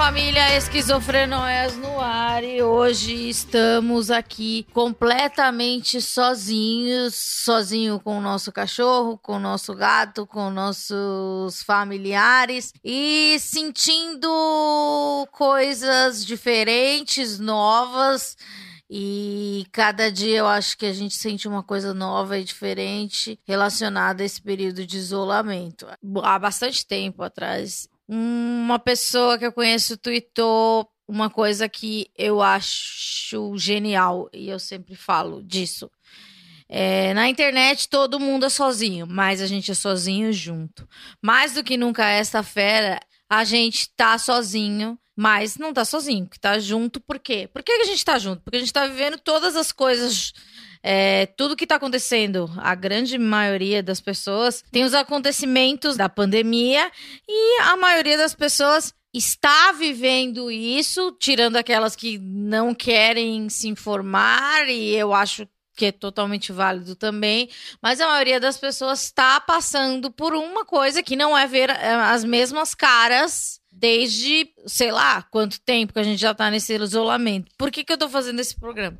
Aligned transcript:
família 0.00 0.56
Esquizofrenóias 0.56 1.76
no 1.76 2.00
ar 2.00 2.42
e 2.42 2.62
hoje 2.62 3.28
estamos 3.28 4.10
aqui 4.10 4.66
completamente 4.72 6.00
sozinhos, 6.00 7.14
sozinho 7.14 8.00
com 8.00 8.16
o 8.16 8.20
nosso 8.22 8.50
cachorro, 8.50 9.18
com 9.18 9.36
o 9.36 9.38
nosso 9.38 9.74
gato, 9.74 10.26
com 10.26 10.48
nossos 10.48 11.62
familiares 11.64 12.72
e 12.82 13.36
sentindo 13.40 14.26
coisas 15.32 16.24
diferentes, 16.24 17.38
novas. 17.38 18.38
E 18.88 19.66
cada 19.70 20.10
dia 20.10 20.38
eu 20.38 20.46
acho 20.46 20.78
que 20.78 20.86
a 20.86 20.94
gente 20.94 21.14
sente 21.14 21.46
uma 21.46 21.62
coisa 21.62 21.92
nova 21.92 22.38
e 22.38 22.42
diferente 22.42 23.38
relacionada 23.46 24.22
a 24.22 24.26
esse 24.26 24.40
período 24.40 24.86
de 24.86 24.96
isolamento. 24.96 25.86
Há 26.22 26.38
bastante 26.38 26.86
tempo 26.86 27.22
atrás, 27.22 27.86
uma 28.12 28.76
pessoa 28.76 29.38
que 29.38 29.46
eu 29.46 29.52
conheço 29.52 29.96
tweetou 29.96 30.90
uma 31.06 31.30
coisa 31.30 31.68
que 31.68 32.10
eu 32.18 32.42
acho 32.42 33.56
genial 33.56 34.28
e 34.32 34.48
eu 34.48 34.58
sempre 34.58 34.96
falo 34.96 35.44
disso. 35.44 35.88
É, 36.68 37.14
na 37.14 37.28
internet 37.28 37.88
todo 37.88 38.18
mundo 38.18 38.46
é 38.46 38.48
sozinho, 38.48 39.06
mas 39.06 39.40
a 39.40 39.46
gente 39.46 39.70
é 39.70 39.74
sozinho 39.74 40.32
junto. 40.32 40.88
Mais 41.22 41.54
do 41.54 41.62
que 41.62 41.76
nunca 41.76 42.04
esta 42.04 42.42
fera, 42.42 42.98
a 43.28 43.44
gente 43.44 43.88
tá 43.96 44.18
sozinho, 44.18 44.98
mas 45.14 45.56
não 45.56 45.72
tá 45.72 45.84
sozinho, 45.84 46.28
que 46.28 46.38
tá 46.38 46.58
junto 46.58 47.00
por 47.00 47.18
quê? 47.20 47.48
Por 47.52 47.62
que 47.62 47.70
a 47.70 47.84
gente 47.84 48.04
tá 48.04 48.18
junto? 48.18 48.42
Porque 48.42 48.56
a 48.56 48.60
gente 48.60 48.72
tá 48.72 48.88
vivendo 48.88 49.18
todas 49.18 49.54
as 49.54 49.70
coisas 49.70 50.32
é, 50.82 51.26
tudo 51.26 51.56
que 51.56 51.64
está 51.64 51.76
acontecendo, 51.76 52.50
a 52.56 52.74
grande 52.74 53.18
maioria 53.18 53.82
das 53.82 54.00
pessoas 54.00 54.64
tem 54.70 54.84
os 54.84 54.94
acontecimentos 54.94 55.96
da 55.96 56.08
pandemia 56.08 56.90
e 57.28 57.60
a 57.62 57.76
maioria 57.76 58.16
das 58.16 58.34
pessoas 58.34 58.94
está 59.12 59.72
vivendo 59.72 60.50
isso, 60.50 61.12
tirando 61.18 61.56
aquelas 61.56 61.96
que 61.96 62.18
não 62.18 62.74
querem 62.74 63.48
se 63.48 63.68
informar, 63.68 64.68
e 64.68 64.94
eu 64.94 65.12
acho 65.12 65.46
que 65.76 65.86
é 65.86 65.92
totalmente 65.92 66.52
válido 66.52 66.94
também, 66.94 67.48
mas 67.82 68.00
a 68.00 68.06
maioria 68.06 68.38
das 68.38 68.58
pessoas 68.58 69.04
está 69.04 69.40
passando 69.40 70.10
por 70.10 70.34
uma 70.34 70.64
coisa 70.64 71.02
que 71.02 71.16
não 71.16 71.36
é 71.36 71.46
ver 71.46 71.70
é, 71.70 71.94
as 71.94 72.22
mesmas 72.22 72.74
caras 72.74 73.60
desde, 73.72 74.52
sei 74.66 74.92
lá, 74.92 75.22
quanto 75.22 75.60
tempo 75.60 75.92
que 75.92 75.98
a 75.98 76.02
gente 76.02 76.20
já 76.20 76.32
está 76.32 76.50
nesse 76.50 76.74
isolamento. 76.74 77.50
Por 77.56 77.70
que, 77.70 77.82
que 77.82 77.92
eu 77.92 77.94
estou 77.94 78.10
fazendo 78.10 78.40
esse 78.40 78.54
programa? 78.58 78.98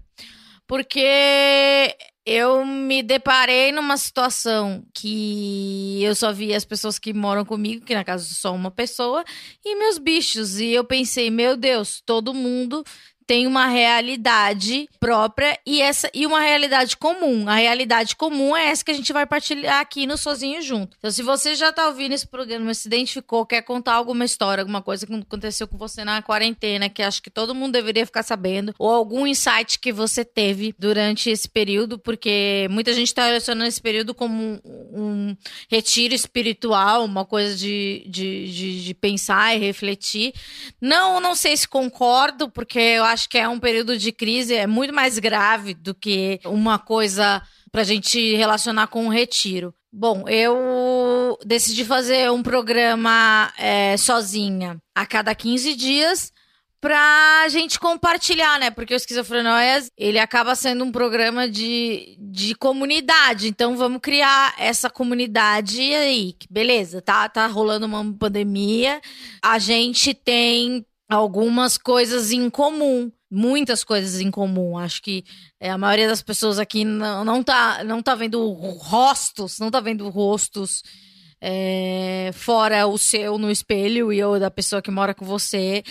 Porque 0.70 1.96
eu 2.24 2.64
me 2.64 3.02
deparei 3.02 3.72
numa 3.72 3.96
situação 3.96 4.86
que 4.94 6.00
eu 6.00 6.14
só 6.14 6.32
vi 6.32 6.54
as 6.54 6.64
pessoas 6.64 6.96
que 6.96 7.12
moram 7.12 7.44
comigo, 7.44 7.84
que 7.84 7.92
na 7.92 8.04
casa 8.04 8.24
só 8.32 8.54
uma 8.54 8.70
pessoa, 8.70 9.24
e 9.64 9.74
meus 9.74 9.98
bichos. 9.98 10.60
E 10.60 10.68
eu 10.68 10.84
pensei, 10.84 11.28
meu 11.28 11.56
Deus, 11.56 12.00
todo 12.06 12.32
mundo 12.32 12.84
tem 13.30 13.46
uma 13.46 13.68
realidade 13.68 14.88
própria 14.98 15.56
e 15.64 15.80
essa 15.80 16.10
e 16.12 16.26
uma 16.26 16.40
realidade 16.40 16.96
comum. 16.96 17.48
A 17.48 17.54
realidade 17.54 18.16
comum 18.16 18.56
é 18.56 18.70
essa 18.70 18.84
que 18.84 18.90
a 18.90 18.94
gente 18.94 19.12
vai 19.12 19.24
partilhar 19.24 19.78
aqui 19.78 20.04
no 20.04 20.16
Sozinho 20.16 20.60
Junto. 20.60 20.96
Então, 20.98 21.12
se 21.12 21.22
você 21.22 21.54
já 21.54 21.72
tá 21.72 21.86
ouvindo 21.86 22.12
esse 22.12 22.26
programa, 22.26 22.74
se 22.74 22.88
identificou, 22.88 23.46
quer 23.46 23.62
contar 23.62 23.94
alguma 23.94 24.24
história, 24.24 24.62
alguma 24.62 24.82
coisa 24.82 25.06
que 25.06 25.14
aconteceu 25.14 25.68
com 25.68 25.78
você 25.78 26.04
na 26.04 26.20
quarentena, 26.20 26.88
que 26.88 27.04
acho 27.04 27.22
que 27.22 27.30
todo 27.30 27.54
mundo 27.54 27.74
deveria 27.74 28.04
ficar 28.04 28.24
sabendo, 28.24 28.74
ou 28.76 28.90
algum 28.90 29.24
insight 29.24 29.78
que 29.78 29.92
você 29.92 30.24
teve 30.24 30.74
durante 30.76 31.30
esse 31.30 31.48
período, 31.48 32.00
porque 32.00 32.66
muita 32.68 32.92
gente 32.92 33.06
está 33.06 33.26
relacionando 33.26 33.68
esse 33.68 33.80
período 33.80 34.12
como 34.12 34.34
um, 34.34 34.60
um 34.92 35.36
retiro 35.70 36.16
espiritual, 36.16 37.04
uma 37.04 37.24
coisa 37.24 37.54
de, 37.54 38.04
de, 38.08 38.52
de, 38.52 38.84
de 38.86 38.92
pensar 38.92 39.54
e 39.54 39.60
refletir. 39.60 40.34
Não, 40.80 41.20
não 41.20 41.36
sei 41.36 41.56
se 41.56 41.68
concordo, 41.68 42.50
porque 42.50 42.80
eu 42.80 43.04
acho 43.04 43.19
acho 43.20 43.28
que 43.28 43.36
é 43.36 43.46
um 43.46 43.60
período 43.60 43.98
de 43.98 44.12
crise, 44.12 44.54
é 44.54 44.66
muito 44.66 44.94
mais 44.94 45.18
grave 45.18 45.74
do 45.74 45.94
que 45.94 46.40
uma 46.46 46.78
coisa 46.78 47.42
para 47.70 47.82
a 47.82 47.84
gente 47.84 48.34
relacionar 48.34 48.86
com 48.86 49.04
um 49.04 49.08
retiro. 49.08 49.74
Bom, 49.92 50.26
eu 50.26 51.38
decidi 51.44 51.84
fazer 51.84 52.30
um 52.30 52.42
programa 52.42 53.52
é, 53.58 53.96
sozinha 53.96 54.80
a 54.94 55.04
cada 55.04 55.34
15 55.34 55.74
dias 55.74 56.32
pra 56.80 57.46
gente 57.48 57.78
compartilhar, 57.78 58.58
né? 58.58 58.70
Porque 58.70 58.94
o 58.94 58.96
Esquizofrenóias, 58.96 59.90
ele 59.98 60.18
acaba 60.18 60.54
sendo 60.54 60.82
um 60.82 60.90
programa 60.90 61.46
de, 61.46 62.16
de 62.18 62.54
comunidade. 62.54 63.48
Então, 63.48 63.76
vamos 63.76 64.00
criar 64.00 64.54
essa 64.58 64.88
comunidade 64.88 65.78
aí. 65.78 66.34
Beleza, 66.48 67.02
tá, 67.02 67.28
tá 67.28 67.46
rolando 67.48 67.84
uma 67.84 68.14
pandemia. 68.14 69.00
A 69.42 69.58
gente 69.58 70.14
tem 70.14 70.86
algumas 71.10 71.76
coisas 71.76 72.30
em 72.30 72.48
comum, 72.48 73.10
muitas 73.28 73.82
coisas 73.82 74.20
em 74.20 74.30
comum. 74.30 74.78
Acho 74.78 75.02
que 75.02 75.24
é, 75.58 75.68
a 75.68 75.76
maioria 75.76 76.06
das 76.06 76.22
pessoas 76.22 76.58
aqui 76.58 76.84
não, 76.84 77.24
não, 77.24 77.42
tá, 77.42 77.82
não 77.82 78.00
tá 78.00 78.14
vendo 78.14 78.48
rostos, 78.52 79.58
não 79.58 79.70
tá 79.70 79.80
vendo 79.80 80.08
rostos 80.08 80.84
é, 81.40 82.30
fora 82.32 82.86
o 82.86 82.96
seu 82.96 83.38
no 83.38 83.50
espelho 83.50 84.12
e 84.12 84.22
ou 84.22 84.38
da 84.38 84.50
pessoa 84.50 84.82
que 84.82 84.90
mora 84.90 85.14
com 85.14 85.24
você 85.24 85.82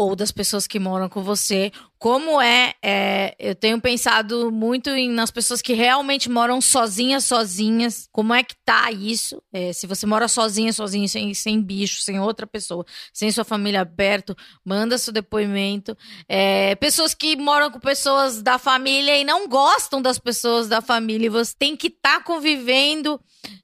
ou 0.00 0.16
das 0.16 0.32
pessoas 0.32 0.66
que 0.66 0.78
moram 0.78 1.10
com 1.10 1.22
você. 1.22 1.70
Como 1.98 2.40
é, 2.40 2.72
é 2.82 3.36
eu 3.38 3.54
tenho 3.54 3.78
pensado 3.78 4.50
muito 4.50 4.88
em, 4.88 5.10
nas 5.10 5.30
pessoas 5.30 5.60
que 5.60 5.74
realmente 5.74 6.30
moram 6.30 6.58
sozinhas, 6.58 7.26
sozinhas. 7.26 8.08
Como 8.10 8.32
é 8.32 8.42
que 8.42 8.54
tá 8.64 8.90
isso? 8.90 9.42
É, 9.52 9.74
se 9.74 9.86
você 9.86 10.06
mora 10.06 10.26
sozinha, 10.26 10.72
sozinho, 10.72 11.06
sem, 11.06 11.34
sem 11.34 11.60
bicho, 11.60 12.00
sem 12.00 12.18
outra 12.18 12.46
pessoa, 12.46 12.86
sem 13.12 13.30
sua 13.30 13.44
família 13.44 13.84
perto, 13.84 14.34
manda 14.64 14.96
seu 14.96 15.12
depoimento. 15.12 15.94
É, 16.26 16.74
pessoas 16.76 17.12
que 17.12 17.36
moram 17.36 17.70
com 17.70 17.78
pessoas 17.78 18.40
da 18.40 18.56
família 18.56 19.18
e 19.18 19.22
não 19.24 19.46
gostam 19.46 20.00
das 20.00 20.18
pessoas 20.18 20.66
da 20.66 20.80
família, 20.80 21.30
você 21.30 21.54
tem 21.58 21.76
que 21.76 21.88
estar 21.88 22.20
tá 22.20 22.24
convivendo. 22.24 23.20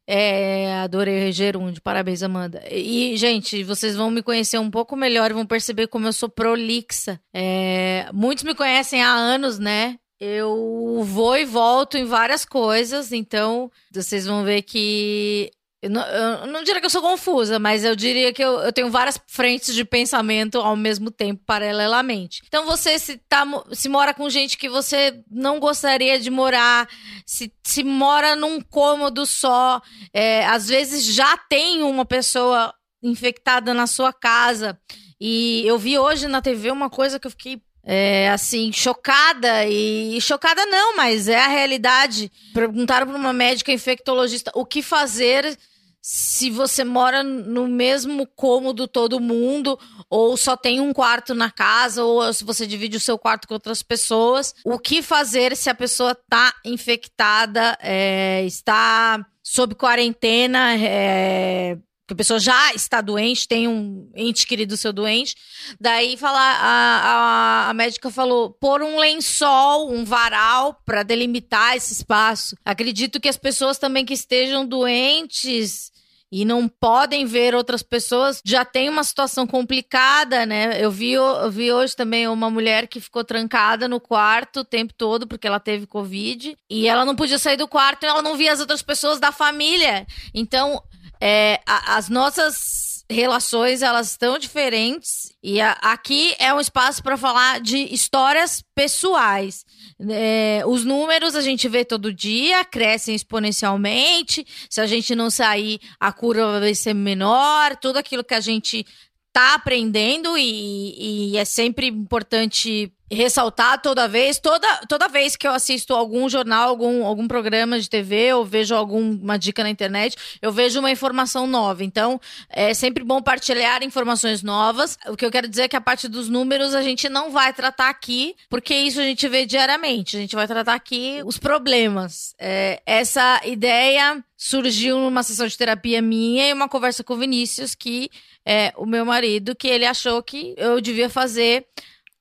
É, 0.07 0.81
adorei 0.83 1.33
gerúndio, 1.33 1.83
parabéns, 1.83 2.23
Amanda. 2.23 2.63
E, 2.71 3.17
gente, 3.17 3.65
vocês 3.65 3.97
vão 3.97 4.11
me 4.11 4.23
conhecer 4.23 4.59
um 4.59 4.71
pouco 4.71 4.95
melhor 4.95 5.31
e 5.31 5.35
vão 5.35 5.45
perceber 5.45 5.89
como 5.89 6.07
eu 6.07 6.13
sou 6.13 6.26
prolixa. 6.29 7.21
É, 7.35 8.09
muitos 8.13 8.45
me 8.45 8.55
conhecem 8.55 9.03
há 9.03 9.11
anos, 9.11 9.59
né? 9.59 9.99
Eu 10.19 11.03
vou 11.05 11.37
e 11.37 11.45
volto 11.45 11.99
em 11.99 12.05
várias 12.05 12.45
coisas, 12.45 13.13
então 13.13 13.71
vocês 13.93 14.27
vão 14.27 14.45
ver 14.45 14.63
que. 14.63 15.51
Eu 15.83 15.91
não, 15.91 16.03
eu 16.07 16.47
não 16.47 16.65
diria 16.65 16.81
que 16.81 16.87
eu 16.87 16.91
sou 16.91 17.03
confusa, 17.03 17.59
mas 17.59 17.85
eu 17.85 17.95
diria 17.95 18.33
que 18.33 18.43
eu, 18.43 18.59
eu, 18.61 18.73
tenho 18.73 18.91
várias 18.91 19.21
frentes 19.27 19.75
de 19.75 19.85
pensamento 19.85 20.59
ao 20.59 20.75
mesmo 20.75 21.11
tempo, 21.11 21.43
paralelamente. 21.47 22.43
Então, 22.47 22.65
você 22.65 22.99
se, 22.99 23.19
tá, 23.29 23.45
se 23.73 23.89
mora 23.89 24.15
com 24.15 24.29
gente 24.31 24.57
que 24.57 24.71
você 24.71 25.23
não 25.31 25.61
gostaria 25.61 26.19
de 26.19 26.31
morar, 26.31 26.89
se, 27.27 27.53
se 27.63 27.85
mora 27.85 28.35
num 28.35 28.61
cômodo 28.61 29.27
só, 29.27 29.81
é, 30.15 30.47
às 30.47 30.67
vezes 30.67 31.05
já 31.05 31.37
tem 31.37 31.83
uma 31.83 32.07
pessoa 32.07 32.75
infectada 33.03 33.75
na 33.75 33.87
sua 33.87 34.13
casa. 34.15 34.81
E 35.21 35.63
eu 35.67 35.79
vi 35.79 35.99
hoje 35.99 36.29
na 36.29 36.43
TV 36.43 36.71
uma 36.71 36.91
coisa 36.91 37.19
que 37.19 37.27
eu 37.27 37.31
fiquei 37.31 37.61
é, 37.89 38.29
assim, 38.31 38.73
chocada 38.73 39.65
e, 39.65 40.21
chocada 40.21 40.67
não, 40.67 40.97
mas 40.97 41.29
é 41.29 41.39
a 41.39 41.47
realidade. 41.47 42.33
Perguntaram 42.53 43.07
para 43.07 43.17
uma 43.17 43.33
médica 43.33 43.73
infectologista 43.73 44.51
o 44.55 44.67
que 44.67 44.83
fazer 44.83 45.57
se 46.03 46.51
você 46.51 46.85
mora 46.85 47.25
no 47.25 47.67
mesmo 47.67 48.27
cômodo 48.29 48.87
todo 48.87 49.19
mundo, 49.19 49.77
ou 50.09 50.37
só 50.37 50.57
tem 50.57 50.81
um 50.81 50.93
quarto 50.93 51.35
na 51.35 51.51
casa, 51.51 52.05
ou 52.05 52.33
se 52.33 52.45
você 52.45 52.65
divide 52.65 52.97
o 52.97 53.01
seu 53.01 53.19
quarto 53.19 53.49
com 53.49 53.55
outras 53.55 53.83
pessoas. 53.83 54.55
O 54.65 54.79
que 54.79 55.03
fazer 55.03 55.57
se 55.57 55.69
a 55.69 55.75
pessoa 55.75 56.13
está 56.13 56.55
infectada, 56.65 57.77
é, 57.81 58.45
está 58.45 59.25
sob 59.43 59.75
quarentena, 59.75 60.77
é, 60.77 61.77
a 62.15 62.17
pessoa 62.17 62.39
já 62.39 62.73
está 62.73 63.01
doente, 63.01 63.49
tem 63.49 63.67
um 63.67 64.11
ente 64.15 64.47
querido 64.47 64.77
seu 64.77 64.93
doente. 64.93 65.35
Daí 65.81 66.17
fala, 66.17 66.39
a, 66.39 67.67
a, 67.67 67.71
a 67.71 67.75
médica 67.75 68.11
falou: 68.11 68.51
pôr 68.51 68.83
um 68.83 68.99
lençol, 68.99 69.93
um 69.93 70.05
varal 70.05 70.81
para 70.85 71.03
delimitar 71.03 71.77
esse 71.77 71.93
espaço. 71.93 72.57
Acredito 72.65 73.21
que 73.21 73.29
as 73.29 73.37
pessoas 73.37 73.79
também 73.79 74.05
que 74.05 74.15
estejam 74.15 74.67
doentes 74.67 75.91
e 76.31 76.45
não 76.45 76.69
podem 76.69 77.25
ver 77.25 77.55
outras 77.55 77.83
pessoas, 77.83 78.43
já 78.45 78.65
tem 78.65 78.89
uma 78.89 79.05
situação 79.05 79.47
complicada, 79.47 80.45
né? 80.45 80.77
Eu 80.83 80.91
vi, 80.91 81.13
eu 81.13 81.51
vi 81.51 81.73
hoje 81.73 81.95
também 81.95 82.27
uma 82.27 82.51
mulher 82.51 82.89
que 82.89 83.01
ficou 83.01 83.23
trancada 83.25 83.87
no 83.87 84.01
quarto 84.01 84.61
o 84.61 84.65
tempo 84.65 84.93
todo 84.93 85.27
porque 85.27 85.47
ela 85.47 85.61
teve 85.61 85.87
Covid 85.87 86.57
e 86.69 86.89
ela 86.89 87.05
não 87.05 87.15
podia 87.15 87.39
sair 87.39 87.57
do 87.57 87.69
quarto 87.69 88.03
e 88.03 88.07
ela 88.07 88.23
não 88.23 88.37
via 88.37 88.53
as 88.53 88.61
outras 88.61 88.83
pessoas 88.83 89.21
da 89.21 89.31
família. 89.31 90.07
Então, 90.35 90.83
é, 91.21 91.61
a, 91.67 91.97
as 91.97 92.09
nossas 92.09 92.87
relações 93.09 93.83
elas 93.83 94.11
estão 94.11 94.37
diferentes 94.37 95.33
e 95.43 95.61
a, 95.61 95.73
aqui 95.81 96.35
é 96.39 96.53
um 96.53 96.59
espaço 96.59 97.03
para 97.03 97.17
falar 97.17 97.61
de 97.61 97.79
histórias 97.95 98.63
pessoais. 98.75 99.65
É, 100.11 100.63
os 100.67 100.85
números 100.85 101.35
a 101.37 101.41
gente 101.41 101.69
vê 101.69 101.85
todo 101.85 102.13
dia, 102.13 102.65
crescem 102.65 103.15
exponencialmente. 103.15 104.47
Se 104.69 104.81
a 104.81 104.87
gente 104.87 105.15
não 105.15 105.31
sair, 105.31 105.81
a 106.01 106.13
curva 106.13 106.61
vai 106.61 106.75
ser 106.75 106.95
menor. 106.95 107.77
Tudo 107.77 107.99
aquilo 107.99 108.25
que 108.25 108.35
a 108.35 108.41
gente 108.41 108.85
tá 109.33 109.55
aprendendo 109.55 110.37
e, 110.37 111.33
e 111.33 111.37
é 111.37 111.45
sempre 111.45 111.87
importante 111.87 112.93
ressaltar 113.11 113.81
toda 113.81 114.09
vez, 114.09 114.39
toda, 114.39 114.67
toda 114.89 115.09
vez 115.09 115.37
que 115.37 115.47
eu 115.47 115.53
assisto 115.53 115.95
algum 115.95 116.29
jornal, 116.29 116.69
algum, 116.69 117.05
algum 117.05 117.29
programa 117.29 117.79
de 117.79 117.89
TV, 117.89 118.33
ou 118.35 118.45
vejo 118.45 118.75
alguma 118.75 119.39
dica 119.39 119.63
na 119.63 119.71
internet, 119.71 120.17
eu 120.43 120.53
vejo 120.53 120.81
uma 120.81 120.91
informação 120.91 121.47
nova. 121.47 121.85
Então, 121.85 122.21
é 122.51 122.75
sempre 122.75 123.05
bom 123.05 123.23
partilhar 123.23 123.83
informações 123.83 124.43
novas. 124.43 124.99
O 125.07 125.17
que 125.17 125.25
eu 125.25 125.31
quero 125.31 125.49
dizer 125.49 125.63
é 125.63 125.69
que 125.69 125.77
a 125.77 125.81
parte 125.81 126.09
dos 126.09 126.29
números 126.29 126.75
a 126.75 126.83
gente 126.83 127.09
não 127.09 127.31
vai 127.31 127.53
tratar 127.53 127.89
aqui, 127.89 128.35
porque 128.49 128.75
isso 128.75 129.01
a 129.01 129.05
gente 129.05 129.29
vê 129.29 129.47
diariamente. 129.47 130.17
A 130.17 130.21
gente 130.21 130.35
vai 130.35 130.47
tratar 130.47 130.75
aqui 130.75 131.21
os 131.25 131.39
problemas. 131.39 132.35
É, 132.39 132.83
essa 132.85 133.41
ideia 133.45 134.23
surgiu 134.37 134.99
numa 134.99 135.23
sessão 135.23 135.47
de 135.47 135.57
terapia 135.57 136.03
minha 136.03 136.49
e 136.49 136.53
uma 136.53 136.69
conversa 136.69 137.03
com 137.03 137.15
o 137.15 137.19
Vinícius, 137.19 137.75
que 137.75 138.11
é 138.45 138.73
o 138.77 138.87
meu 138.87 139.05
marido, 139.05 139.57
que 139.57 139.67
ele 139.67 139.85
achou 139.85 140.23
que 140.23 140.55
eu 140.57 140.81
devia 140.81 141.09
fazer 141.09 141.67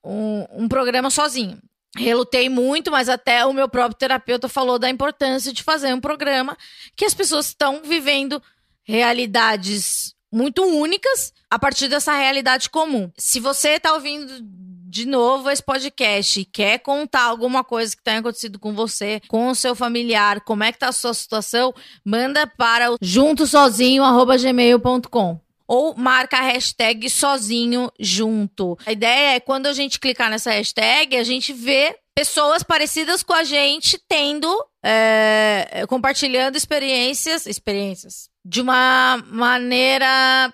um, 0.05 0.45
um 0.51 0.67
programa 0.67 1.09
sozinho. 1.09 1.57
Relutei 1.97 2.49
muito, 2.49 2.91
mas 2.91 3.07
até 3.07 3.45
o 3.45 3.53
meu 3.53 3.69
próprio 3.69 3.97
terapeuta 3.97 4.49
falou 4.49 4.77
da 4.77 4.89
importância 4.89 5.53
de 5.53 5.63
fazer 5.63 5.93
um 5.93 6.01
programa 6.01 6.57
que 6.95 7.05
as 7.05 7.13
pessoas 7.13 7.47
estão 7.47 7.81
vivendo 7.83 8.41
realidades 8.83 10.13
muito 10.31 10.63
únicas 10.63 11.33
a 11.49 11.57
partir 11.57 11.87
dessa 11.87 12.13
realidade 12.13 12.69
comum. 12.69 13.09
Se 13.17 13.39
você 13.39 13.75
está 13.75 13.93
ouvindo 13.93 14.37
de 14.41 15.05
novo 15.05 15.49
esse 15.49 15.63
podcast 15.63 16.37
e 16.39 16.45
quer 16.45 16.79
contar 16.79 17.23
alguma 17.23 17.63
coisa 17.63 17.95
que 17.95 18.03
tenha 18.03 18.19
acontecido 18.19 18.59
com 18.59 18.73
você, 18.73 19.21
com 19.27 19.49
o 19.49 19.55
seu 19.55 19.75
familiar, 19.75 20.41
como 20.41 20.63
é 20.63 20.71
que 20.71 20.79
tá 20.79 20.89
a 20.89 20.93
sua 20.93 21.13
situação, 21.13 21.73
manda 22.03 22.45
para 22.45 22.91
o 22.91 22.97
juntosozinho@gmail.com 23.01 25.44
ou 25.67 25.95
marca 25.95 26.38
a 26.38 26.41
hashtag 26.41 27.09
sozinho 27.09 27.91
junto. 28.00 28.77
A 28.85 28.91
ideia 28.91 29.35
é 29.35 29.39
quando 29.39 29.67
a 29.67 29.73
gente 29.73 30.00
clicar 30.00 30.29
nessa 30.29 30.51
hashtag, 30.51 31.17
a 31.17 31.23
gente 31.23 31.53
vê 31.53 31.97
pessoas 32.15 32.63
parecidas 32.63 33.21
com 33.23 33.33
a 33.33 33.44
gente 33.44 34.00
tendo, 34.07 34.47
é, 34.83 35.85
compartilhando 35.88 36.56
experiências, 36.56 37.45
experiências 37.45 38.29
de 38.44 38.62
uma 38.62 39.17
maneira 39.27 40.53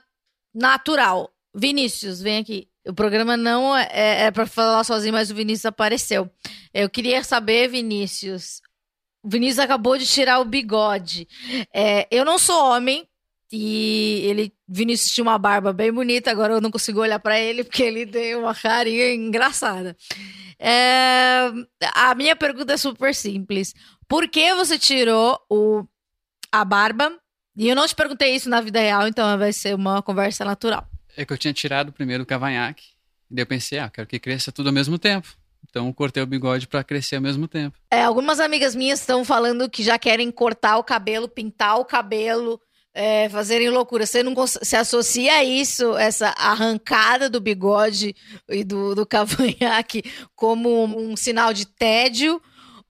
natural. 0.53 1.29
Vinícius, 1.53 2.21
vem 2.21 2.39
aqui. 2.39 2.67
O 2.87 2.93
programa 2.93 3.37
não 3.37 3.77
é, 3.77 3.89
é, 3.91 4.21
é 4.23 4.31
para 4.31 4.47
falar 4.47 4.83
sozinho, 4.83 5.13
mas 5.13 5.29
o 5.29 5.35
Vinícius 5.35 5.67
apareceu. 5.67 6.31
Eu 6.73 6.89
queria 6.89 7.23
saber, 7.23 7.67
Vinícius. 7.67 8.61
O 9.23 9.29
Vinícius 9.29 9.59
acabou 9.59 9.97
de 9.97 10.07
tirar 10.07 10.39
o 10.39 10.45
bigode. 10.45 11.27
É, 11.71 12.07
eu 12.09 12.25
não 12.25 12.39
sou 12.39 12.71
homem, 12.71 13.07
e 13.51 14.21
ele, 14.23 14.53
Vinícius 14.73 15.11
tinha 15.11 15.23
uma 15.23 15.37
barba 15.37 15.73
bem 15.73 15.91
bonita, 15.91 16.31
agora 16.31 16.53
eu 16.53 16.61
não 16.61 16.71
consigo 16.71 17.01
olhar 17.01 17.19
para 17.19 17.37
ele 17.37 17.61
porque 17.61 17.83
ele 17.83 18.05
tem 18.05 18.35
uma 18.35 18.55
carinha 18.55 19.13
engraçada. 19.13 19.97
É, 20.57 21.51
a 21.93 22.15
minha 22.15 22.37
pergunta 22.37 22.71
é 22.71 22.77
super 22.77 23.13
simples. 23.13 23.73
Por 24.07 24.29
que 24.29 24.55
você 24.55 24.79
tirou 24.79 25.37
o, 25.49 25.83
a 26.49 26.63
barba? 26.63 27.11
E 27.57 27.67
eu 27.67 27.75
não 27.75 27.85
te 27.85 27.93
perguntei 27.93 28.33
isso 28.33 28.49
na 28.49 28.61
vida 28.61 28.79
real, 28.79 29.09
então 29.09 29.37
vai 29.37 29.51
ser 29.51 29.75
uma 29.75 30.01
conversa 30.01 30.45
natural. 30.45 30.87
É 31.17 31.25
que 31.25 31.33
eu 31.33 31.37
tinha 31.37 31.53
tirado 31.53 31.91
primeiro 31.91 32.23
o 32.23 32.25
cavanhaque, 32.25 32.85
e 33.29 33.35
daí 33.35 33.43
eu 33.43 33.47
pensei, 33.47 33.77
ah, 33.77 33.89
quero 33.89 34.07
que 34.07 34.19
cresça 34.19 34.53
tudo 34.53 34.67
ao 34.67 34.73
mesmo 34.73 34.97
tempo. 34.97 35.35
Então 35.69 35.91
cortei 35.91 36.23
o 36.23 36.25
bigode 36.25 36.65
para 36.65 36.83
crescer 36.83 37.17
ao 37.17 37.21
mesmo 37.21 37.45
tempo. 37.45 37.77
É, 37.91 38.03
algumas 38.03 38.39
amigas 38.39 38.73
minhas 38.73 39.01
estão 39.01 39.25
falando 39.25 39.69
que 39.69 39.83
já 39.83 39.99
querem 39.99 40.31
cortar 40.31 40.77
o 40.77 40.83
cabelo, 40.83 41.27
pintar 41.27 41.77
o 41.77 41.85
cabelo 41.85 42.59
é, 42.93 43.29
fazerem 43.29 43.69
loucura. 43.69 44.05
Você 44.05 44.23
não 44.23 44.35
se 44.47 44.75
associa 44.75 45.33
a 45.33 45.43
isso, 45.43 45.95
essa 45.97 46.29
arrancada 46.37 47.29
do 47.29 47.39
bigode 47.39 48.15
e 48.49 48.63
do, 48.63 48.95
do 48.95 49.05
cavanhaque, 49.07 50.03
como 50.35 50.85
um 50.85 51.15
sinal 51.15 51.53
de 51.53 51.65
tédio? 51.65 52.41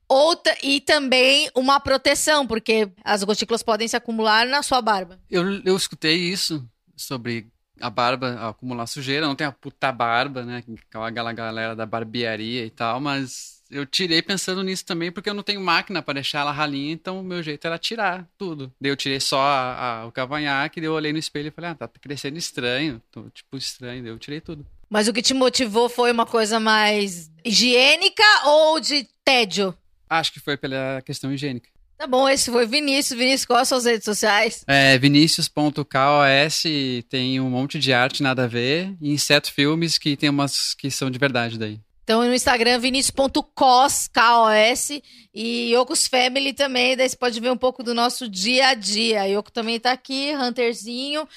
Ou 0.07 0.35
e 0.61 0.81
também 0.81 1.49
uma 1.55 1.79
proteção, 1.79 2.45
porque 2.45 2.91
as 3.03 3.23
gotículas 3.23 3.63
podem 3.63 3.87
se 3.87 3.95
acumular 3.95 4.45
na 4.45 4.61
sua 4.61 4.81
barba. 4.81 5.17
Eu, 5.29 5.61
eu 5.63 5.75
escutei 5.77 6.17
isso 6.17 6.67
sobre 6.97 7.47
a 7.79 7.89
barba 7.89 8.49
acumular 8.49 8.85
sujeira, 8.87 9.25
não 9.25 9.35
tem 9.35 9.47
a 9.47 9.53
puta 9.53 9.89
barba, 9.89 10.43
né? 10.43 10.63
Aquela 10.93 11.31
galera 11.31 11.75
da 11.77 11.85
barbearia 11.85 12.65
e 12.65 12.69
tal, 12.69 12.99
mas 12.99 13.60
eu 13.71 13.85
tirei 13.85 14.21
pensando 14.21 14.61
nisso 14.63 14.85
também, 14.85 15.11
porque 15.11 15.29
eu 15.29 15.33
não 15.33 15.43
tenho 15.43 15.61
máquina 15.61 16.01
para 16.01 16.15
deixar 16.15 16.41
ela 16.41 16.51
ralinha, 16.51 16.91
então 16.91 17.19
o 17.19 17.23
meu 17.23 17.41
jeito 17.41 17.65
era 17.65 17.77
tirar 17.77 18.27
tudo. 18.37 18.71
Daí 18.79 18.91
eu 18.91 18.95
tirei 18.95 19.19
só 19.19 19.39
a, 19.39 20.01
a, 20.01 20.05
o 20.05 20.11
cavanhaque, 20.11 20.81
daí 20.81 20.87
eu 20.87 20.93
olhei 20.93 21.13
no 21.13 21.19
espelho 21.19 21.47
e 21.47 21.51
falei, 21.51 21.71
ah, 21.71 21.75
tá 21.75 21.87
crescendo 21.87 22.37
estranho, 22.37 23.01
tô, 23.11 23.29
tipo 23.29 23.57
estranho, 23.57 24.03
daí 24.03 24.11
eu 24.11 24.19
tirei 24.19 24.41
tudo. 24.41 24.65
Mas 24.89 25.07
o 25.07 25.13
que 25.13 25.21
te 25.21 25.33
motivou 25.33 25.87
foi 25.87 26.11
uma 26.11 26.25
coisa 26.25 26.59
mais 26.59 27.31
higiênica 27.45 28.23
ou 28.45 28.79
de 28.79 29.07
tédio? 29.23 29.73
Acho 30.09 30.33
que 30.33 30.39
foi 30.41 30.57
pela 30.57 31.01
questão 31.05 31.31
higiênica. 31.31 31.69
Tá 31.97 32.07
bom, 32.07 32.27
esse 32.27 32.51
foi 32.51 32.65
Vinícius. 32.65 33.17
Vinícius, 33.17 33.45
quais 33.45 33.67
são 33.67 33.77
as 33.77 33.85
redes 33.85 34.03
sociais? 34.03 34.63
É, 34.67 34.97
vinicius.kos, 34.97 36.63
tem 37.07 37.39
um 37.39 37.49
monte 37.49 37.77
de 37.77 37.93
arte, 37.93 38.23
nada 38.23 38.45
a 38.45 38.47
ver, 38.47 38.91
e 38.99 39.11
Inseto 39.11 39.53
Filmes, 39.53 39.97
que 39.97 40.17
tem 40.17 40.27
umas 40.27 40.73
que 40.73 40.89
são 40.89 41.11
de 41.11 41.19
verdade 41.19 41.59
daí. 41.59 41.79
Então, 42.03 42.23
no 42.23 42.33
Instagram, 42.33 42.79
vinicius.cos, 42.79 44.07
K-O-S, 44.07 45.03
e 45.33 45.73
Yokos 45.73 46.07
Family 46.07 46.51
também, 46.51 46.97
daí 46.97 47.07
você 47.07 47.15
pode 47.15 47.39
ver 47.39 47.51
um 47.51 47.57
pouco 47.57 47.83
do 47.83 47.93
nosso 47.93 48.27
dia 48.27 48.69
a 48.69 48.73
dia. 48.73 49.25
Yoko 49.25 49.51
também 49.51 49.79
tá 49.79 49.91
aqui, 49.91 50.33
Hunterzinho. 50.35 51.27